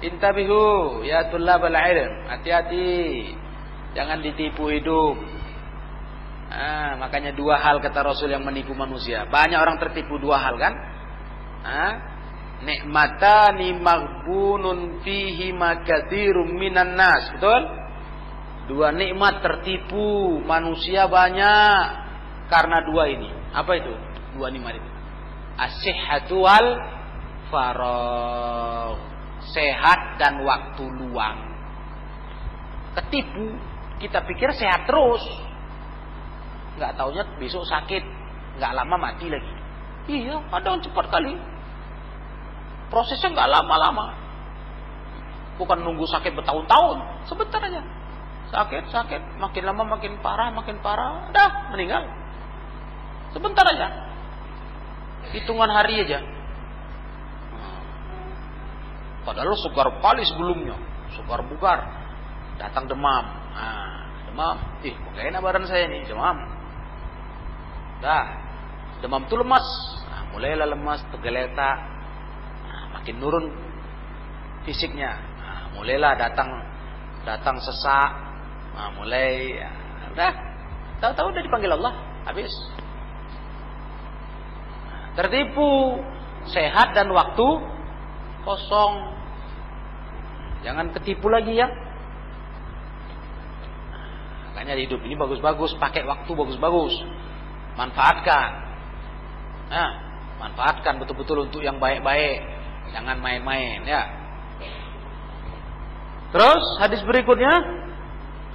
Intabihu 0.02 1.02
ya 1.06 1.30
tullabal 1.30 1.74
ilm. 1.74 2.14
Hati-hati. 2.30 3.34
Jangan 3.94 4.22
ditipu 4.22 4.70
hidup. 4.70 5.18
Ah, 6.48 6.96
makanya 6.98 7.36
dua 7.36 7.60
hal 7.60 7.78
kata 7.84 8.02
Rasul 8.02 8.34
yang 8.34 8.46
menipu 8.46 8.74
manusia. 8.74 9.26
Banyak 9.30 9.58
orang 9.58 9.78
tertipu 9.78 10.18
dua 10.18 10.42
hal 10.42 10.56
kan? 10.58 10.74
Ah, 11.66 11.94
nikmatani 12.66 13.78
maghbunun 13.78 15.06
fihi 15.06 15.54
makatsirum 15.54 16.56
minan 16.56 16.98
nas. 16.98 17.30
Betul? 17.38 17.62
Dua 18.68 18.92
nikmat 18.92 19.40
tertipu 19.40 20.40
manusia 20.44 21.08
banyak 21.08 21.82
karena 22.48 22.78
dua 22.84 23.04
ini. 23.12 23.30
Apa 23.58 23.72
itu? 23.74 23.94
Dua 24.38 24.54
nikmat 24.54 24.78
itu. 24.78 24.90
As-sihhatu. 25.58 26.46
Sehat 29.50 30.20
dan 30.22 30.46
waktu 30.46 30.84
luang. 30.86 31.38
Ketipu, 33.02 33.58
kita 33.98 34.22
pikir 34.28 34.54
sehat 34.54 34.86
terus. 34.86 35.24
Nggak 36.78 36.94
taunya 36.94 37.24
besok 37.42 37.66
sakit, 37.66 38.04
nggak 38.62 38.74
lama 38.78 38.96
mati 39.00 39.26
lagi. 39.32 39.54
Iya, 40.08 40.38
ada 40.54 40.78
cepat 40.78 41.10
kali. 41.10 41.34
Prosesnya 42.94 43.34
nggak 43.34 43.50
lama-lama. 43.50 44.14
Bukan 45.58 45.82
nunggu 45.82 46.06
sakit 46.06 46.38
bertahun-tahun, 46.38 47.26
sebentar 47.26 47.64
aja. 47.64 47.82
Sakit, 48.54 48.94
sakit, 48.94 49.22
makin 49.42 49.64
lama 49.66 49.98
makin 49.98 50.22
parah, 50.22 50.54
makin 50.54 50.78
parah, 50.86 51.34
dah 51.34 51.74
meninggal. 51.74 52.06
Sebentar 53.36 53.66
aja. 53.68 53.88
Hitungan 55.36 55.68
hari 55.68 56.08
aja. 56.08 56.24
Padahal 59.28 59.60
segar 59.60 60.00
pali 60.00 60.24
sebelumnya. 60.24 60.80
Segar 61.12 61.44
bugar. 61.44 61.84
Datang 62.56 62.88
demam. 62.88 63.26
Nah, 63.52 64.08
demam. 64.32 64.56
Ih, 64.88 64.96
kok 64.96 65.20
enak 65.20 65.44
badan 65.44 65.68
saya 65.68 65.92
nih, 65.92 66.08
demam. 66.08 66.38
Dah. 68.00 68.28
Demam 69.04 69.28
itu 69.28 69.36
lemas. 69.36 69.68
Nah, 70.08 70.32
mulailah 70.32 70.68
lemas, 70.72 71.04
tergeletak. 71.12 71.78
Nah, 72.66 72.84
makin 72.98 73.16
nurun 73.20 73.46
fisiknya. 74.64 75.12
Nah, 75.44 75.76
mulailah 75.76 76.16
datang 76.16 76.50
datang 77.28 77.60
sesak. 77.60 78.12
Nah, 78.74 78.96
mulai 78.96 79.60
ya, 79.60 79.70
udah 80.16 80.32
tahu-tahu 81.04 81.28
udah 81.34 81.44
dipanggil 81.44 81.72
Allah, 81.76 81.94
habis 82.30 82.52
tertipu, 85.18 85.98
sehat 86.54 86.94
dan 86.94 87.10
waktu 87.10 87.48
kosong. 88.46 89.18
Jangan 90.62 90.94
ketipu 90.94 91.28
lagi 91.28 91.58
ya. 91.58 91.68
Makanya 94.54 94.78
hidup 94.78 95.02
ini 95.02 95.18
bagus-bagus, 95.18 95.74
pakai 95.82 96.06
waktu 96.06 96.32
bagus-bagus. 96.32 96.94
Manfaatkan. 97.78 98.50
Nah, 99.68 99.90
manfaatkan 100.38 101.02
betul-betul 101.02 101.50
untuk 101.50 101.62
yang 101.66 101.82
baik-baik. 101.82 102.46
Jangan 102.94 103.18
main-main 103.20 103.84
ya. 103.84 104.04
Terus 106.32 106.64
hadis 106.84 107.02
berikutnya 107.08 107.52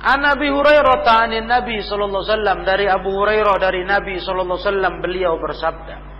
An 0.02 0.18
Nabi 0.18 0.50
Hurairah 0.50 1.06
ta'anin 1.06 1.46
Nabi 1.46 1.78
sallallahu 1.86 2.26
alaihi 2.26 2.34
wasallam 2.34 2.58
dari 2.66 2.86
Abu 2.90 3.10
Hurairah 3.22 3.56
dari 3.62 3.86
Nabi 3.86 4.18
sallallahu 4.18 4.58
alaihi 4.58 4.66
wasallam 4.66 4.94
beliau 4.98 5.34
bersabda 5.38 6.11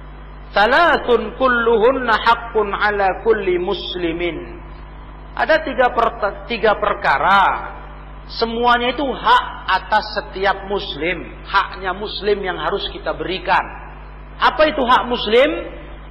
Salatun 0.53 1.33
kulluhunna 1.41 2.13
haqqun 2.13 2.77
ala 2.77 3.25
kulli 3.25 3.57
muslimin. 3.57 4.61
Ada 5.33 5.65
tiga, 5.65 5.97
per, 5.97 6.09
tiga 6.45 6.77
perkara. 6.77 7.73
Semuanya 8.37 8.93
itu 8.93 9.05
hak 9.05 9.45
atas 9.81 10.05
setiap 10.21 10.69
muslim. 10.69 11.25
Haknya 11.49 11.97
muslim 11.97 12.45
yang 12.45 12.61
harus 12.61 12.85
kita 12.93 13.17
berikan. 13.17 13.65
Apa 14.37 14.69
itu 14.69 14.85
hak 14.85 15.09
muslim? 15.09 15.51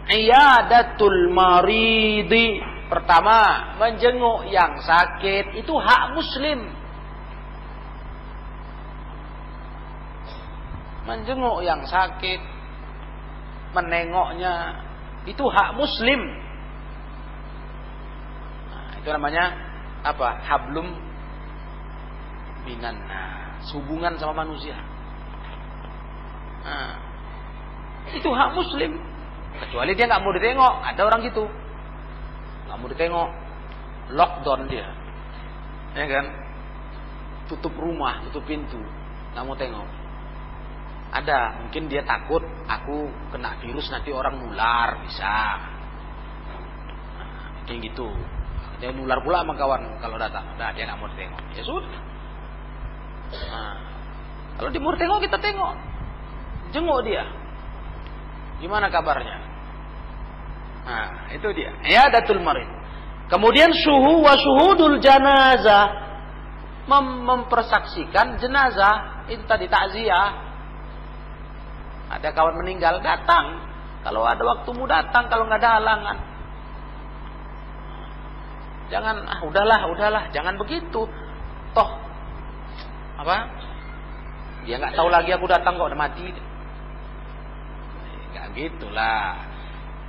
Iyadatul 0.09 1.29
maridi. 1.29 2.57
Pertama, 2.89 3.77
menjenguk 3.77 4.49
yang 4.49 4.73
sakit. 4.81 5.61
Itu 5.61 5.77
hak 5.77 6.17
muslim. 6.17 6.59
Menjenguk 11.05 11.61
yang 11.61 11.85
sakit 11.85 12.60
menengoknya. 13.71 14.53
Itu 15.27 15.45
hak 15.47 15.77
muslim. 15.77 16.21
Nah, 18.71 18.97
itu 18.97 19.09
namanya 19.09 19.53
apa? 20.01 20.41
Hablum 20.41 20.87
minan 22.65 22.97
nah, 23.05 23.61
hubungan 23.73 24.17
sama 24.17 24.45
manusia. 24.45 24.77
Nah, 26.65 26.93
itu 28.17 28.29
hak 28.29 28.49
muslim. 28.57 28.97
Kecuali 29.61 29.93
dia 29.93 30.09
nggak 30.09 30.23
mau 30.23 30.33
ditengok. 30.33 30.73
Ada 30.81 31.01
orang 31.05 31.21
gitu. 31.27 31.45
Nggak 32.65 32.77
mau 32.81 32.89
ditengok. 32.89 33.29
Lockdown 34.11 34.61
dia. 34.67 34.87
Ya 35.93 36.05
kan? 36.07 36.25
Tutup 37.45 37.75
rumah 37.77 38.25
tutup 38.25 38.41
pintu. 38.47 38.79
Nggak 39.31 39.45
mau 39.45 39.55
tengok 39.55 40.00
ada, 41.11 41.59
mungkin 41.59 41.91
dia 41.91 42.07
takut 42.07 42.39
aku 42.71 43.11
kena 43.35 43.59
virus 43.59 43.91
nanti 43.91 44.15
orang 44.15 44.39
nular 44.39 44.95
bisa. 45.03 45.59
Nah, 47.19 47.67
kayak 47.67 47.91
gitu. 47.91 48.07
Dia 48.79 48.95
nular 48.95 49.19
pula 49.19 49.43
sama 49.43 49.59
kawan 49.59 49.99
kalau 49.99 50.15
datang. 50.15 50.55
Nah, 50.55 50.71
dia 50.71 50.87
nggak 50.87 50.97
mau 50.97 51.11
tengok. 51.11 51.43
Ya 51.51 51.63
sudah. 51.67 52.01
Nah, 53.31 53.75
kalau 54.55 54.69
dia 54.71 54.79
mau 54.79 54.95
tengok 54.95 55.19
kita 55.19 55.37
tengok. 55.37 55.75
Jenguk 56.71 57.03
dia. 57.03 57.27
Gimana 58.63 58.87
kabarnya? 58.87 59.37
Nah, 60.87 61.27
itu 61.35 61.47
dia. 61.51 61.75
Ya 61.91 62.07
datul 62.07 62.39
marid. 62.39 62.67
Kemudian 63.27 63.75
suhu 63.75 64.23
wa 64.23 64.35
suhudul 64.39 65.03
janazah 65.03 66.01
mem 66.87 67.23
mempersaksikan 67.23 68.41
jenazah 68.41 69.23
itu 69.31 69.43
tadi 69.47 69.71
takziah 69.71 70.50
ada 72.11 72.27
kawan 72.35 72.59
meninggal, 72.59 72.99
datang. 72.99 73.63
Kalau 74.03 74.27
ada 74.27 74.43
waktumu 74.43 74.83
datang, 74.83 75.31
kalau 75.31 75.47
nggak 75.47 75.63
ada 75.63 75.71
halangan. 75.79 76.17
Jangan, 78.91 79.15
ah 79.23 79.39
udahlah, 79.47 79.81
udahlah, 79.87 80.23
jangan 80.35 80.59
begitu. 80.59 81.07
Toh, 81.71 81.89
apa? 83.15 83.37
Dia 84.67 84.75
nggak 84.75 84.99
tahu 84.99 85.07
lagi 85.07 85.31
aku 85.31 85.47
datang 85.47 85.79
kok 85.79 85.87
udah 85.87 86.01
mati. 86.01 86.27
Gak 88.35 88.47
gitulah. 88.55 89.47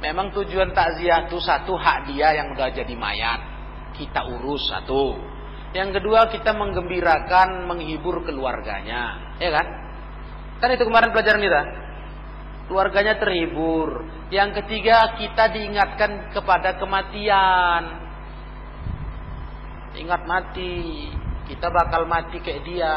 Memang 0.02 0.34
tujuan 0.34 0.74
takziah 0.74 1.30
itu 1.30 1.38
satu 1.38 1.78
hak 1.78 2.10
dia 2.10 2.34
yang 2.34 2.50
udah 2.58 2.74
jadi 2.74 2.94
mayat. 2.98 3.40
Kita 3.94 4.26
urus 4.26 4.66
satu. 4.66 5.14
Yang 5.72 6.02
kedua 6.02 6.26
kita 6.26 6.50
menggembirakan, 6.50 7.70
menghibur 7.70 8.26
keluarganya. 8.26 9.34
Ya 9.38 9.50
kan? 9.54 9.66
Kan 10.58 10.68
itu 10.74 10.84
kemarin 10.84 11.14
pelajaran 11.14 11.38
kita 11.38 11.62
keluarganya 12.72 13.20
terhibur. 13.20 14.08
Yang 14.32 14.64
ketiga, 14.64 15.12
kita 15.20 15.52
diingatkan 15.52 16.32
kepada 16.32 16.80
kematian. 16.80 18.00
Ingat 19.92 20.24
mati, 20.24 21.12
kita 21.52 21.68
bakal 21.68 22.08
mati 22.08 22.40
kayak 22.40 22.64
dia. 22.64 22.92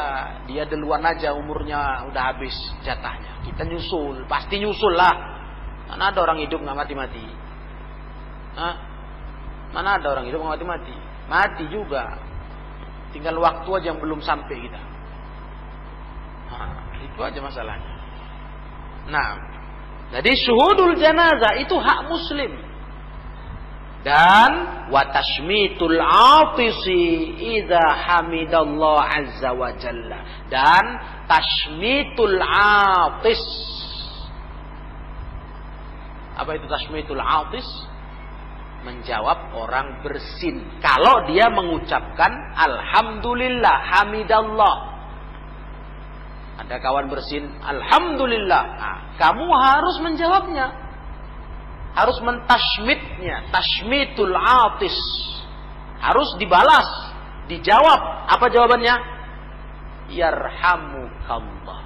Dia 0.48 0.64
duluan 0.64 1.04
aja 1.04 1.36
umurnya 1.36 2.08
udah 2.08 2.22
habis 2.32 2.56
jatahnya. 2.80 3.44
Kita 3.44 3.68
nyusul, 3.68 4.24
pasti 4.24 4.56
nyusul 4.56 4.96
lah. 4.96 5.12
Mana 5.92 6.08
ada 6.08 6.24
orang 6.24 6.40
hidup 6.40 6.64
nggak 6.64 6.78
mati-mati? 6.88 7.26
Mana 9.76 10.00
ada 10.00 10.06
orang 10.08 10.24
hidup 10.24 10.40
nggak 10.40 10.56
mati-mati? 10.56 10.96
Mati 11.28 11.64
juga. 11.68 12.16
Tinggal 13.12 13.36
waktu 13.36 13.68
aja 13.76 13.86
yang 13.92 14.00
belum 14.00 14.24
sampai 14.24 14.56
kita. 14.56 14.80
Nah, 16.48 16.96
itu 17.04 17.20
aja 17.20 17.38
masalahnya. 17.44 17.92
Nah, 19.12 19.28
jadi 20.14 20.32
syuhudul 20.38 20.94
janazah 20.98 21.58
itu 21.58 21.74
hak 21.74 22.06
muslim. 22.06 22.52
Dan 24.06 24.50
watashmitul 24.94 25.98
atisi 25.98 27.34
idza 27.58 27.82
hamidallah 27.82 29.02
azza 29.02 29.50
wa 29.50 29.74
jalla. 29.74 30.46
Dan 30.46 30.84
tashmitul 31.26 32.38
atis. 32.38 33.42
Apa 36.38 36.54
itu 36.54 36.70
tashmitul 36.70 37.18
atis? 37.18 37.66
Menjawab 38.86 39.58
orang 39.58 40.06
bersin. 40.06 40.78
Kalau 40.78 41.26
dia 41.26 41.50
mengucapkan 41.50 42.30
Alhamdulillah, 42.54 43.76
Hamidallah. 43.90 44.95
Ada 46.56 46.80
kawan 46.80 47.12
bersin, 47.12 47.52
Alhamdulillah. 47.60 48.64
Nah, 48.80 48.98
kamu 49.20 49.44
harus 49.44 49.96
menjawabnya. 50.00 50.72
Harus 51.92 52.16
mentashmitnya. 52.24 53.52
Tashmitul 53.52 54.32
atis. 54.36 54.96
Harus 56.00 56.32
dibalas. 56.40 56.88
Dijawab. 57.48 58.00
Apa 58.32 58.48
jawabannya? 58.48 58.96
Yarhamukallah. 60.12 61.80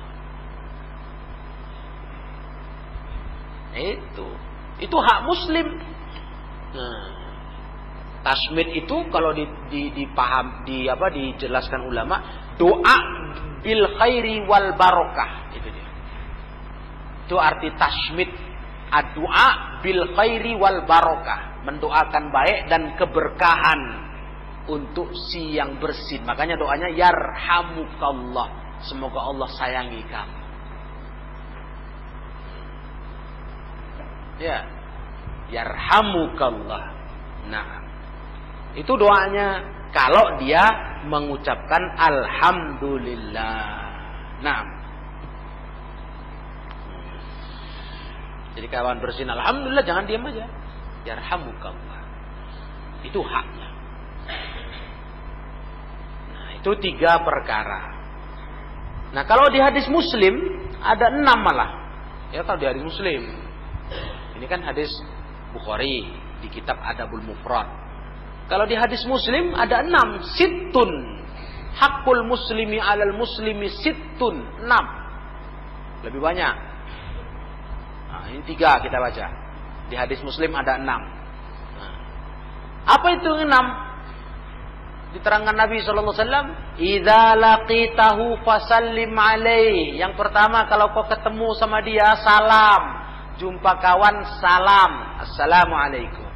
Itu. 3.75 4.29
Itu 4.83 4.97
hak 4.99 5.21
muslim. 5.27 5.67
Nah, 6.75 7.20
tasmid 8.21 8.69
itu 8.77 9.09
kalau 9.09 9.33
di, 9.33 9.49
di, 9.73 9.93
dipaham 9.97 10.65
di 10.69 10.87
apa 10.87 11.09
dijelaskan 11.09 11.89
ulama 11.89 12.17
doa 12.61 12.97
bil 13.65 13.85
khairi 13.97 14.45
wal 14.45 14.77
barokah 14.77 15.53
itu 15.57 15.69
dia. 15.69 15.89
Itu 17.29 17.37
arti 17.41 17.69
tasmid 17.77 18.31
doa 19.17 19.81
bil 19.81 20.13
khairi 20.17 20.53
wal 20.59 20.85
barokah 20.85 21.65
mendoakan 21.65 22.33
baik 22.33 22.73
dan 22.73 22.97
keberkahan 22.97 23.81
untuk 24.69 25.13
si 25.29 25.57
yang 25.57 25.77
bersin. 25.81 26.25
Makanya 26.25 26.57
doanya 26.57 26.89
yarhamukallah. 26.93 28.81
Semoga 28.81 29.29
Allah 29.29 29.49
sayangi 29.61 30.01
kamu. 30.09 30.39
Ya. 34.41 34.59
Yarhamukallah. 35.53 36.85
Nah. 37.53 37.80
Itu 38.79 38.95
doanya 38.95 39.67
kalau 39.91 40.39
dia 40.39 40.63
mengucapkan 41.07 41.83
alhamdulillah. 41.99 43.67
Nah. 44.45 44.63
Jadi 48.55 48.67
kawan 48.67 48.99
bersin 49.03 49.31
alhamdulillah 49.31 49.83
jangan 49.87 50.05
diam 50.07 50.27
aja. 50.27 50.47
Yarhamukallah. 51.07 52.03
Itu 53.03 53.25
haknya. 53.25 53.69
Nah, 56.31 56.49
itu 56.61 56.71
tiga 56.85 57.25
perkara. 57.25 57.97
Nah, 59.11 59.25
kalau 59.27 59.49
di 59.51 59.59
hadis 59.59 59.89
Muslim 59.89 60.39
ada 60.79 61.11
enam 61.11 61.39
malah. 61.41 61.71
Ya 62.31 62.47
kalau 62.47 62.61
di 62.61 62.69
hadis 62.69 62.85
Muslim. 62.85 63.23
Ini 64.39 64.47
kan 64.47 64.63
hadis 64.63 64.93
Bukhari 65.51 66.07
di 66.45 66.49
kitab 66.53 66.79
Adabul 66.79 67.27
Mufrad. 67.27 67.80
Kalau 68.51 68.67
di 68.67 68.75
hadis 68.75 69.07
Muslim 69.07 69.55
ada 69.55 69.87
enam, 69.87 70.27
situn. 70.35 71.23
Hakul 71.71 72.27
muslimi 72.27 72.83
alal 72.83 73.15
muslimi 73.15 73.71
situn, 73.71 74.43
enam. 74.67 74.85
Lebih 76.03 76.19
banyak. 76.19 76.55
Nah, 78.11 78.27
ini 78.35 78.43
tiga 78.51 78.83
kita 78.83 78.99
baca. 78.99 79.27
Di 79.87 79.95
hadis 79.95 80.19
Muslim 80.27 80.51
ada 80.59 80.83
enam. 80.83 80.99
Nah, 81.79 81.95
apa 82.91 83.07
itu 83.15 83.31
enam? 83.39 83.67
Diterangkan 85.15 85.55
Nabi 85.55 85.83
Wasallam, 85.83 86.79
"Idza 86.79 87.35
laqitahu 87.39 88.47
fasallim 88.47 89.15
alaih." 89.15 89.99
Yang 89.99 90.15
pertama 90.19 90.67
kalau 90.67 90.91
kau 90.91 91.07
ketemu 91.07 91.55
sama 91.55 91.83
dia 91.83 92.19
salam. 92.23 92.83
Jumpa 93.39 93.79
kawan 93.79 94.43
salam. 94.43 95.23
Assalamualaikum. 95.23 96.30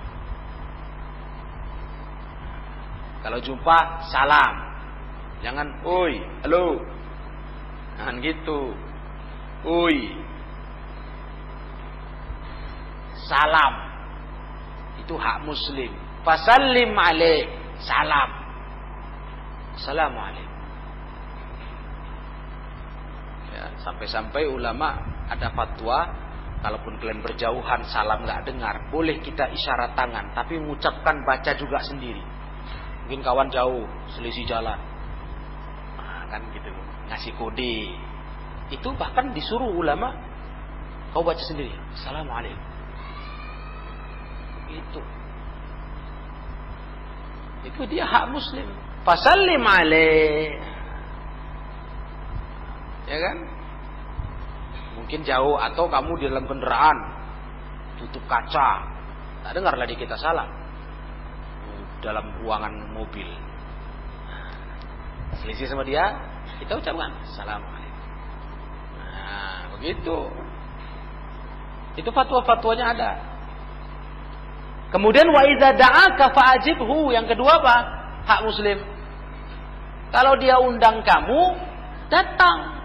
Kalau 3.25 3.41
jumpa 3.41 4.05
salam. 4.13 4.55
Jangan 5.41 5.81
oi, 5.81 6.21
halo. 6.45 6.77
Jangan 7.97 8.21
gitu. 8.21 8.77
Oi. 9.65 10.13
Salam. 13.25 13.75
Itu 15.01 15.17
hak 15.17 15.41
muslim. 15.49 15.89
Fasallim 16.21 16.93
alaih. 16.93 17.49
Salam. 17.81 18.29
Assalamualaikum. 19.81 20.53
Ya, 23.57 23.73
sampai-sampai 23.81 24.45
ulama 24.53 25.01
ada 25.33 25.49
fatwa 25.57 26.13
kalaupun 26.61 26.97
kalian 27.01 27.21
berjauhan 27.21 27.85
salam 27.89 28.25
nggak 28.25 28.49
dengar, 28.49 28.89
boleh 28.89 29.21
kita 29.21 29.53
isyarat 29.53 29.93
tangan, 29.93 30.33
tapi 30.33 30.57
mengucapkan 30.57 31.21
baca 31.29 31.53
juga 31.57 31.79
sendiri. 31.85 32.34
Mungkin 33.05 33.21
kawan 33.21 33.53
jauh, 33.53 33.85
selisih 34.17 34.49
jalan. 34.49 34.81
Nah, 36.01 36.25
kan 36.33 36.41
gitu, 36.57 36.73
ngasih 37.13 37.37
kode. 37.37 37.93
Itu 38.73 38.89
bahkan 38.97 39.37
disuruh 39.37 39.69
ulama 39.69 40.17
kau 41.13 41.21
baca 41.21 41.45
sendiri. 41.45 41.77
Assalamualaikum. 41.93 42.65
Itu. 44.73 45.01
Itu 47.69 47.81
dia 47.93 48.09
hak 48.09 48.33
muslim. 48.33 48.67
Fasallim 49.05 49.61
alaih. 49.61 50.57
Ya 53.05 53.21
kan? 53.21 53.37
Mungkin 54.97 55.21
jauh 55.29 55.61
atau 55.61 55.93
kamu 55.93 56.25
di 56.25 56.25
dalam 56.33 56.49
kendaraan 56.49 56.99
tutup 58.01 58.25
kaca. 58.25 58.81
Tak 59.45 59.53
dengar 59.53 59.77
lagi 59.77 59.93
kita 59.93 60.17
salam. 60.17 60.64
Dalam 62.05 62.37
ruangan 62.45 62.93
mobil. 62.93 63.25
Selisih 65.41 65.73
sama 65.73 65.89
dia, 65.89 66.05
kita 66.61 66.77
ucapkan 66.77 67.17
Assalamualaikum. 67.25 68.05
Nah, 69.01 69.61
begitu. 69.73 70.19
Itu 71.97 72.11
fatwa-fatwanya 72.13 72.93
ada. 72.93 73.13
Kemudian 74.93 75.27
wa 75.33 75.43
idza 75.49 75.75
da'aka 75.75 76.31
fa'ajibhu. 76.31 77.11
Yang 77.11 77.35
kedua 77.35 77.59
apa? 77.59 77.77
Hak 78.29 78.41
muslim. 78.47 78.79
Kalau 80.15 80.39
dia 80.39 80.61
undang 80.63 81.03
kamu, 81.03 81.43
datang. 82.13 82.85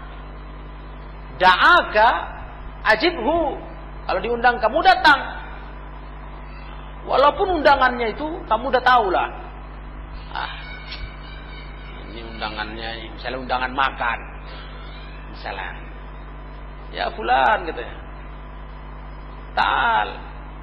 Da'aka 1.38 2.08
ajibhu. 2.88 3.60
Kalau 4.08 4.20
diundang 4.24 4.58
kamu 4.58 4.80
datang. 4.82 5.39
Walaupun 7.10 7.58
undangannya 7.58 8.14
itu 8.14 8.22
kamu 8.46 8.70
udah 8.70 8.84
tahu 8.86 9.10
lah. 9.10 9.26
Ah, 10.30 10.54
ini 12.06 12.22
undangannya, 12.22 13.10
misalnya 13.18 13.42
undangan 13.42 13.72
makan. 13.74 14.18
Misalnya. 15.34 15.74
Ya 16.94 17.10
fulan 17.10 17.66
gitu 17.66 17.82
ya. 17.82 17.94
Tal, 19.58 20.08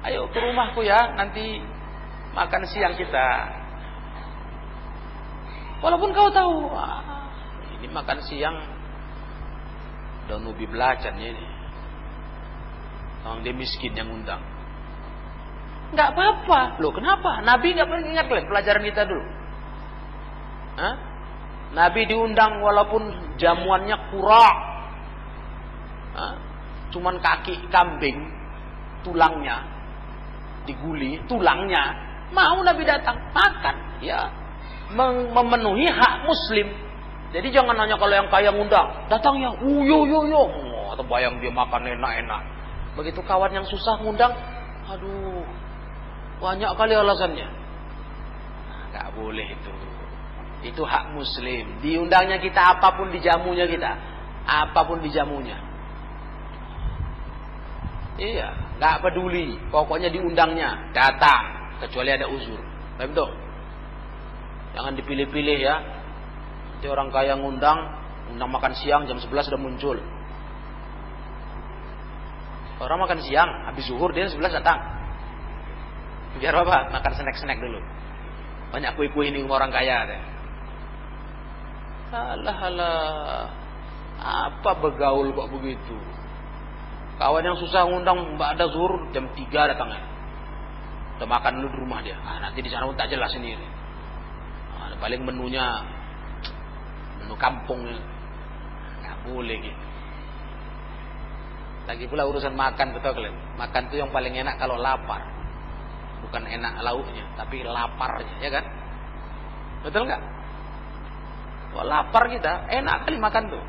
ayo 0.08 0.24
ke 0.32 0.40
rumahku 0.40 0.80
ya, 0.88 1.12
nanti 1.20 1.60
makan 2.32 2.64
siang 2.64 2.96
kita. 2.96 3.28
Walaupun 5.84 6.16
kau 6.16 6.32
tahu, 6.32 6.72
ah, 6.72 7.28
ini 7.76 7.92
makan 7.92 8.24
siang 8.24 8.56
dan 10.32 10.48
ubi 10.48 10.64
belacan 10.64 11.12
ini. 11.20 11.44
Orang 13.28 13.44
dia 13.44 13.52
miskin 13.52 13.92
yang 13.92 14.08
undang. 14.08 14.57
Enggak 15.92 16.08
apa-apa. 16.12 16.80
Loh 16.80 16.92
kenapa? 16.92 17.40
Nabi 17.42 17.72
nggak 17.72 17.88
pernah 17.88 18.06
ingat 18.08 18.26
lah 18.28 18.44
pelajaran 18.44 18.82
kita 18.84 19.02
dulu. 19.08 19.24
Hah? 20.78 20.94
Nabi 21.74 22.00
diundang 22.08 22.60
walaupun 22.64 23.02
jamuannya 23.36 23.96
kurang. 24.12 24.58
Cuman 26.88 27.20
kaki 27.20 27.68
kambing, 27.68 28.16
tulangnya 29.04 29.78
diguli, 30.68 31.16
tulangnya. 31.24 31.96
Mau 32.36 32.60
Nabi 32.60 32.84
datang, 32.84 33.16
makan. 33.32 33.76
Ya, 34.04 34.28
memenuhi 35.32 35.88
hak 35.88 36.28
muslim. 36.28 36.68
Jadi 37.32 37.48
jangan 37.52 37.76
nanya 37.76 37.96
kalau 37.96 38.12
yang 38.12 38.28
kaya 38.28 38.52
ngundang, 38.52 38.88
datang 39.08 39.40
ya, 39.40 39.52
uyo 39.60 40.08
yo 40.08 40.20
yo, 40.28 40.42
oh, 40.48 40.96
atau 40.96 41.04
bayang 41.04 41.36
dia 41.40 41.52
makan 41.52 41.84
enak-enak. 41.84 42.40
Begitu 42.96 43.20
kawan 43.24 43.52
yang 43.52 43.68
susah 43.68 44.00
ngundang, 44.00 44.32
aduh, 44.88 45.44
banyak 46.38 46.70
kali 46.78 46.94
alasannya. 46.94 47.48
Nah, 48.66 48.82
gak 48.94 49.08
boleh 49.18 49.46
itu. 49.54 49.72
Itu 50.66 50.82
hak 50.82 51.14
muslim. 51.14 51.78
Diundangnya 51.82 52.42
kita 52.42 52.78
apa 52.78 52.98
pun 52.98 53.14
dijamunya 53.14 53.66
kita. 53.70 53.90
Apa 54.48 54.86
pun 54.86 54.98
dijamunya. 54.98 55.58
Iya, 58.18 58.50
nggak 58.82 59.06
peduli. 59.06 59.54
Pokoknya 59.70 60.10
diundangnya, 60.10 60.90
datang 60.90 61.78
kecuali 61.78 62.10
ada 62.10 62.26
uzur. 62.26 62.58
Betul. 62.98 63.30
Jangan 64.74 64.98
dipilih-pilih 64.98 65.58
ya. 65.62 65.76
Nanti 66.74 66.86
orang 66.90 67.14
kaya 67.14 67.38
ngundang, 67.38 67.78
undang 68.34 68.50
makan 68.50 68.74
siang 68.74 69.06
jam 69.06 69.22
11 69.22 69.46
sudah 69.46 69.60
muncul. 69.62 69.98
Orang 72.78 72.98
makan 73.02 73.22
siang, 73.22 73.50
habis 73.70 73.86
zuhur 73.86 74.10
dia 74.10 74.26
11 74.26 74.50
datang. 74.62 74.97
Biar 76.38 76.54
apa? 76.54 76.94
Makan 76.94 77.12
snack-snack 77.18 77.58
dulu. 77.58 77.82
Banyak 78.70 78.94
kue-kue 78.94 79.28
ini 79.28 79.42
orang 79.42 79.74
kaya. 79.74 80.06
Deh. 80.06 80.22
Alah, 82.14 82.58
alah. 82.72 83.44
Apa 84.18 84.70
begaul 84.82 85.30
kok 85.30 85.50
begitu? 85.54 85.96
Kawan 87.18 87.42
yang 87.42 87.58
susah 87.58 87.86
ngundang 87.86 88.38
Mbak 88.38 88.50
ada 88.58 88.70
zuhur 88.70 89.10
jam 89.10 89.26
3 89.34 89.70
datangnya. 89.74 90.02
Udah 91.18 91.26
makan 91.26 91.58
dulu 91.58 91.68
di 91.74 91.78
rumah 91.82 91.98
dia. 92.02 92.14
Ah, 92.22 92.38
nanti 92.38 92.62
di 92.62 92.70
sana 92.70 92.86
pun 92.86 92.94
tak 92.94 93.10
jelas 93.10 93.34
sendiri. 93.34 93.66
Ah, 94.78 94.94
paling 95.02 95.26
menunya 95.26 95.82
menu 97.18 97.34
kampung. 97.34 97.82
Nggak 99.02 99.16
boleh 99.26 99.56
gitu. 99.58 99.82
Lagi 101.88 102.04
pula 102.06 102.28
urusan 102.28 102.54
makan 102.54 102.94
betul 102.94 103.16
kalian. 103.16 103.34
Makan 103.56 103.82
itu 103.90 103.96
yang 103.98 104.12
paling 104.12 104.34
enak 104.36 104.60
kalau 104.60 104.76
lapar. 104.78 105.37
Bukan 106.28 106.44
enak 106.44 106.84
lauknya, 106.84 107.24
tapi 107.40 107.64
laparnya, 107.64 108.36
ya 108.44 108.50
kan? 108.52 108.64
Betul 109.80 110.04
nggak? 110.04 110.22
Kalau 111.72 111.84
lapar 111.84 112.28
kita, 112.28 112.68
enak 112.68 113.08
kali 113.08 113.16
makan 113.16 113.44
tuh. 113.48 113.64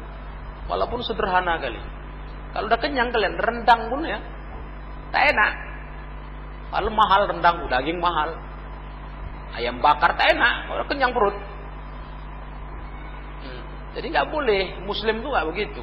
Walaupun 0.68 0.99
sederhana 1.01 1.57
kali. 1.57 1.80
Kalau 2.51 2.66
udah 2.68 2.80
kenyang 2.82 3.14
kalian 3.14 3.38
rendang 3.38 3.89
pun 3.93 4.01
ya 4.03 4.20
tak 5.10 5.34
enak. 5.34 5.51
Kalau 6.70 6.91
mahal 6.93 7.22
rendang, 7.26 7.66
daging 7.66 7.97
mahal. 7.97 8.38
Ayam 9.57 9.82
bakar 9.82 10.14
tak 10.14 10.38
enak, 10.38 10.70
udah 10.70 10.86
kenyang 10.86 11.10
perut. 11.10 11.34
Hmm. 13.41 13.62
Jadi 13.97 14.14
nggak 14.14 14.30
boleh, 14.30 14.78
Muslim 14.86 15.26
tuh 15.26 15.34
nggak 15.34 15.47
begitu. 15.49 15.82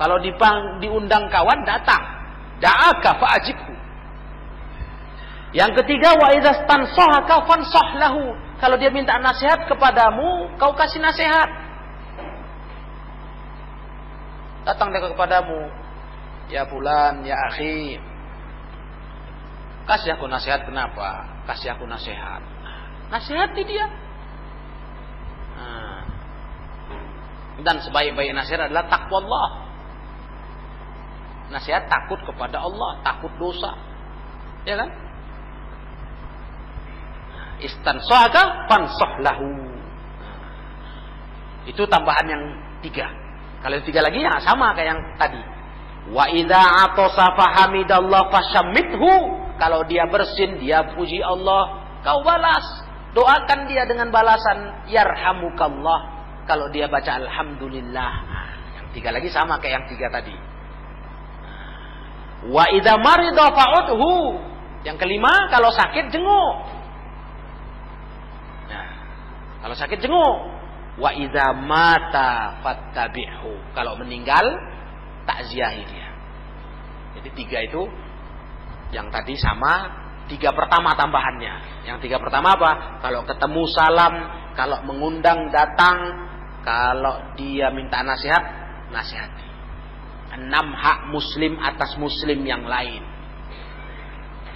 Kalau 0.00 0.16
dipang, 0.18 0.80
diundang 0.80 1.28
kawan 1.28 1.60
datang, 1.68 2.00
da'aka 2.64 3.20
fa'ajibhu. 3.20 3.72
Yang 5.54 5.86
ketiga 5.86 6.18
wa 6.18 6.34
idza 6.34 6.66
fansah 6.66 7.88
lahu. 8.02 8.34
Kalau 8.58 8.74
dia 8.74 8.90
minta 8.90 9.14
nasihat 9.22 9.70
kepadamu, 9.70 10.50
kau 10.58 10.74
kasih 10.74 10.98
nasihat. 10.98 11.46
Datang 14.66 14.90
dia 14.90 15.04
kepadamu, 15.04 15.70
Ya 16.50 16.66
bulan, 16.66 17.22
ya 17.22 17.38
akhi. 17.52 18.02
Kasih 19.84 20.16
aku 20.16 20.26
nasihat 20.26 20.64
kenapa? 20.64 21.28
Kasih 21.46 21.76
aku 21.76 21.86
nasihat. 21.86 22.40
Nasihati 23.12 23.62
dia. 23.68 23.86
Nah. 25.54 26.02
Dan 27.62 27.78
sebaik-baik 27.84 28.32
nasihat 28.32 28.66
adalah 28.66 28.88
takwa 28.88 29.22
Allah. 29.22 29.48
Nasihat 31.52 31.86
takut 31.86 32.18
kepada 32.24 32.58
Allah, 32.64 32.98
takut 33.04 33.30
dosa. 33.36 33.76
Ya 34.64 34.80
kan? 34.80 35.03
Istansahaka 37.64 38.68
fansah 38.68 39.12
lahu. 39.24 39.48
Itu 41.64 41.88
tambahan 41.88 42.26
yang 42.28 42.44
tiga. 42.84 43.08
Kalau 43.64 43.80
yang 43.80 43.86
tiga 43.88 44.04
lagi 44.04 44.20
ya 44.20 44.36
sama 44.44 44.76
kayak 44.76 44.88
yang 44.92 45.02
tadi. 45.16 45.40
Wa 46.12 46.28
idza 46.28 46.60
atasa 46.60 47.32
fahamidallah 47.32 48.28
fashammithu. 48.28 49.40
Kalau 49.56 49.86
dia 49.88 50.04
bersin, 50.10 50.60
dia 50.60 50.84
puji 50.92 51.24
Allah, 51.24 51.80
kau 52.04 52.20
balas. 52.20 52.84
Doakan 53.16 53.70
dia 53.70 53.86
dengan 53.88 54.10
balasan 54.10 54.90
yarhamukallah. 54.90 56.00
Kalau 56.44 56.68
dia 56.68 56.90
baca 56.90 57.16
alhamdulillah. 57.16 58.12
Yang 58.76 58.86
tiga 59.00 59.08
lagi 59.14 59.32
sama 59.32 59.56
kayak 59.62 59.80
yang 59.80 59.86
tiga 59.88 60.06
tadi. 60.12 60.34
Wa 62.52 62.68
idza 62.68 63.00
marida 63.00 63.48
fa'udhu. 63.54 64.36
Yang 64.84 65.00
kelima, 65.00 65.48
kalau 65.48 65.72
sakit 65.72 66.12
jenguk. 66.12 66.54
Kalau 69.64 69.72
sakit 69.72 69.96
jenguk. 69.96 70.36
Wa 71.00 71.10
idza 71.16 71.56
mata 71.56 72.60
fattabi'hu. 72.60 73.72
Kalau 73.72 73.96
meninggal, 73.96 74.44
takziahi 75.24 75.82
dia. 75.88 76.08
Jadi 77.16 77.28
tiga 77.32 77.58
itu 77.64 77.82
yang 78.92 79.08
tadi 79.08 79.34
sama 79.40 80.04
tiga 80.28 80.52
pertama 80.52 80.92
tambahannya. 80.92 81.88
Yang 81.88 82.06
tiga 82.06 82.20
pertama 82.20 82.60
apa? 82.60 83.00
Kalau 83.00 83.24
ketemu 83.24 83.62
salam, 83.72 84.14
kalau 84.52 84.84
mengundang 84.84 85.48
datang, 85.48 86.28
kalau 86.60 87.34
dia 87.34 87.72
minta 87.72 88.04
nasihat, 88.04 88.44
nasihati. 88.92 89.48
Enam 90.34 90.76
hak 90.76 91.08
muslim 91.08 91.56
atas 91.58 91.96
muslim 91.96 92.44
yang 92.44 92.68
lain. 92.68 93.02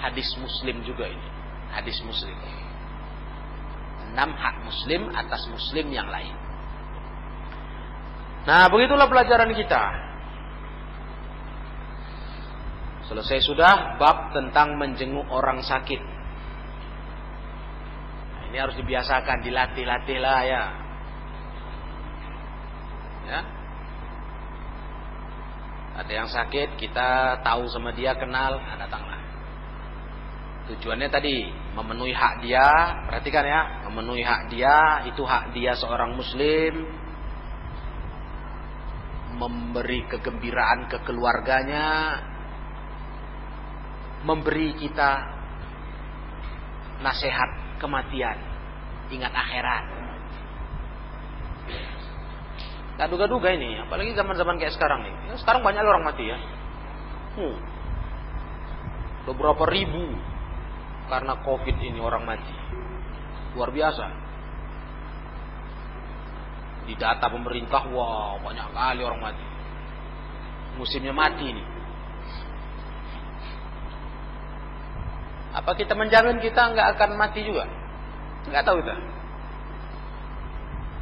Hadis 0.05 0.31
muslim 0.39 0.85
juga 0.87 1.09
ini. 1.11 1.29
Hadis 1.75 1.99
muslim. 2.07 2.58
Enam 4.13 4.35
hak 4.35 4.65
muslim 4.65 5.13
atas 5.13 5.47
muslim 5.53 5.93
yang 5.93 6.09
lain. 6.09 6.35
Nah, 8.49 8.65
begitulah 8.73 9.05
pelajaran 9.13 9.53
kita. 9.53 9.83
Selesai 13.09 13.45
sudah 13.45 14.01
bab 14.01 14.33
tentang 14.33 14.77
menjenguk 14.81 15.29
orang 15.29 15.61
sakit. 15.61 16.01
Nah, 18.33 18.43
ini 18.49 18.57
harus 18.57 18.77
dibiasakan, 18.77 19.45
dilatih-latih 19.45 20.19
lah 20.21 20.41
ya. 20.45 20.65
Ya. 23.29 23.41
Ada 25.99 26.13
yang 26.15 26.29
sakit, 26.31 26.81
kita 26.81 27.41
tahu 27.45 27.69
sama 27.69 27.93
dia, 27.93 28.17
kenal, 28.17 28.61
nah, 28.65 28.77
datanglah. 28.81 29.21
Tujuannya 30.73 31.09
tadi 31.09 31.49
memenuhi 31.79 32.11
hak 32.11 32.43
dia, 32.43 32.67
perhatikan 33.07 33.47
ya, 33.47 33.61
memenuhi 33.87 34.27
hak 34.27 34.51
dia, 34.51 35.07
itu 35.07 35.23
hak 35.23 35.55
dia 35.55 35.79
seorang 35.79 36.19
muslim, 36.19 36.75
memberi 39.39 40.03
kegembiraan 40.11 40.91
ke 40.91 40.99
keluarganya, 41.07 42.19
memberi 44.27 44.75
kita 44.75 45.23
nasihat 46.99 47.79
kematian, 47.79 48.39
ingat 49.15 49.31
akhirat. 49.31 49.85
Gak 52.99 53.15
duga-duga 53.15 53.55
ini, 53.55 53.79
apalagi 53.79 54.11
zaman-zaman 54.19 54.59
kayak 54.59 54.75
sekarang 54.75 55.07
nih. 55.07 55.15
Ya, 55.31 55.35
sekarang 55.39 55.63
banyak 55.63 55.87
orang 55.87 56.03
mati 56.03 56.27
ya. 56.27 56.39
Hmm. 57.39 57.55
Beberapa 59.31 59.63
ribu 59.71 60.19
karena 61.09 61.41
covid 61.43 61.77
ini 61.81 61.99
orang 61.99 62.29
mati. 62.29 62.55
Luar 63.57 63.73
biasa. 63.73 64.07
Di 66.89 66.95
data 66.97 67.29
pemerintah, 67.29 67.85
wow 67.93 68.41
banyak 68.41 68.69
kali 68.73 69.01
orang 69.05 69.21
mati. 69.21 69.47
Musimnya 70.77 71.13
mati 71.13 71.49
nih. 71.53 71.67
Apa 75.59 75.75
kita 75.75 75.97
menjamin 75.97 76.39
kita 76.39 76.77
nggak 76.77 76.89
akan 76.97 77.11
mati 77.17 77.41
juga? 77.43 77.65
Nggak 78.47 78.65
tahu 78.65 78.77
kita. 78.85 78.95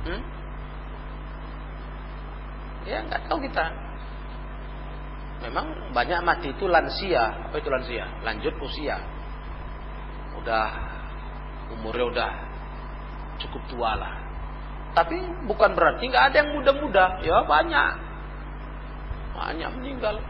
Hmm? 0.07 0.23
Ya 2.87 2.99
nggak 3.03 3.27
tahu 3.27 3.39
kita. 3.43 3.67
Memang 5.47 5.93
banyak 5.93 6.21
mati 6.25 6.49
itu 6.55 6.65
lansia. 6.71 7.51
Apa 7.51 7.59
itu 7.61 7.69
lansia? 7.69 8.07
Lanjut 8.25 8.55
usia. 8.63 9.16
Udah 10.47 10.71
umurnya 11.75 12.07
udah 12.07 12.31
cukup 13.43 13.63
tua 13.67 13.99
lah. 13.99 14.15
Tapi 14.95 15.19
bukan 15.51 15.75
berarti 15.75 16.07
nggak 16.07 16.27
ada 16.31 16.37
yang 16.39 16.55
muda-muda. 16.55 17.19
Ya 17.27 17.43
banyak. 17.43 17.91
Banyak 19.35 19.71
meninggal. 19.83 20.23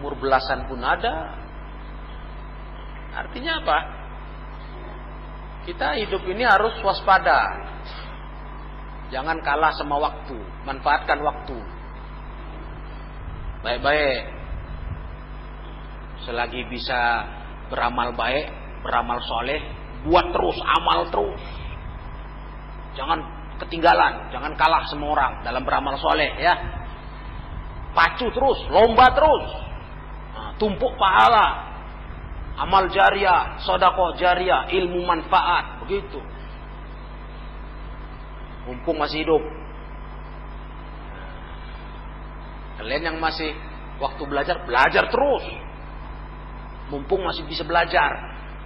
Umur 0.00 0.16
belasan 0.16 0.68
pun 0.68 0.80
ada, 0.80 1.36
Artinya 3.16 3.64
apa? 3.64 3.78
Kita 5.64 5.96
hidup 5.96 6.20
ini 6.28 6.44
harus 6.44 6.76
waspada. 6.84 7.48
Jangan 9.08 9.40
kalah 9.40 9.72
sama 9.72 9.96
waktu, 9.96 10.36
manfaatkan 10.68 11.24
waktu. 11.24 11.56
Baik-baik. 13.64 14.36
Selagi 16.28 16.60
bisa 16.68 17.24
beramal 17.68 18.14
baik, 18.14 18.46
beramal 18.82 19.18
soleh, 19.26 19.60
buat 20.06 20.30
terus, 20.30 20.58
amal 20.62 21.10
terus. 21.10 21.42
Jangan 22.94 23.18
ketinggalan, 23.60 24.30
jangan 24.32 24.52
kalah 24.54 24.84
sama 24.88 25.12
orang 25.12 25.32
dalam 25.42 25.62
beramal 25.66 25.98
soleh 25.98 26.30
ya. 26.38 26.54
Pacu 27.96 28.28
terus, 28.28 28.60
lomba 28.68 29.08
terus. 29.16 29.46
Nah, 30.36 30.52
tumpuk 30.60 30.94
pahala. 31.00 31.64
Amal 32.56 32.88
jariah, 32.88 33.60
sodakoh 33.60 34.16
jariah, 34.16 34.68
ilmu 34.72 35.04
manfaat, 35.04 35.84
begitu. 35.84 36.20
Mumpung 38.64 38.96
masih 38.96 39.24
hidup. 39.24 39.44
Kalian 42.80 43.12
yang 43.12 43.16
masih 43.20 43.52
waktu 44.00 44.22
belajar, 44.24 44.56
belajar 44.64 45.08
terus. 45.08 45.44
Mumpung 46.92 47.22
masih 47.26 47.42
bisa 47.46 47.66
belajar. 47.66 48.14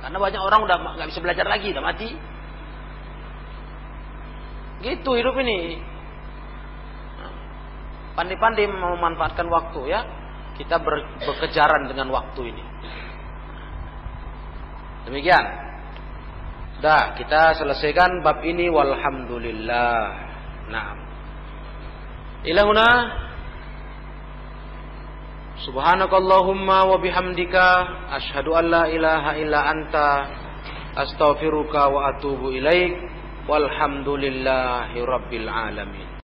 Karena 0.00 0.16
banyak 0.16 0.40
orang 0.40 0.60
udah 0.64 0.76
nggak 0.96 1.08
bisa 1.12 1.20
belajar 1.20 1.46
lagi, 1.48 1.72
udah 1.72 1.84
mati. 1.84 2.08
Gitu 4.80 5.10
hidup 5.12 5.36
ini. 5.40 5.76
Pandai-pandai 8.16 8.66
memanfaatkan 8.68 9.48
waktu 9.48 9.80
ya. 9.92 10.00
Kita 10.56 10.76
ber, 10.80 11.20
berkejaran 11.24 11.88
dengan 11.88 12.12
waktu 12.12 12.52
ini. 12.52 12.64
Demikian. 15.08 15.44
Dah, 16.80 17.12
kita 17.16 17.60
selesaikan 17.60 18.24
bab 18.24 18.40
ini 18.44 18.68
walhamdulillah. 18.72 20.00
Nah. 20.72 20.88
Ilahuna 22.40 22.88
Subhanakallahumma 25.60 26.88
wa 26.88 26.96
bihamdika 26.96 27.64
asyhadu 28.16 28.56
an 28.56 28.64
la 28.72 28.84
ilaha 28.88 29.36
illa 29.36 29.60
anta 29.68 30.08
astaghfiruka 30.96 31.92
wa 31.92 32.16
atubu 32.16 32.48
ilaik 32.48 32.96
walhamdulillahi 33.44 34.98
rabbil 35.04 35.48
alamin 35.52 36.09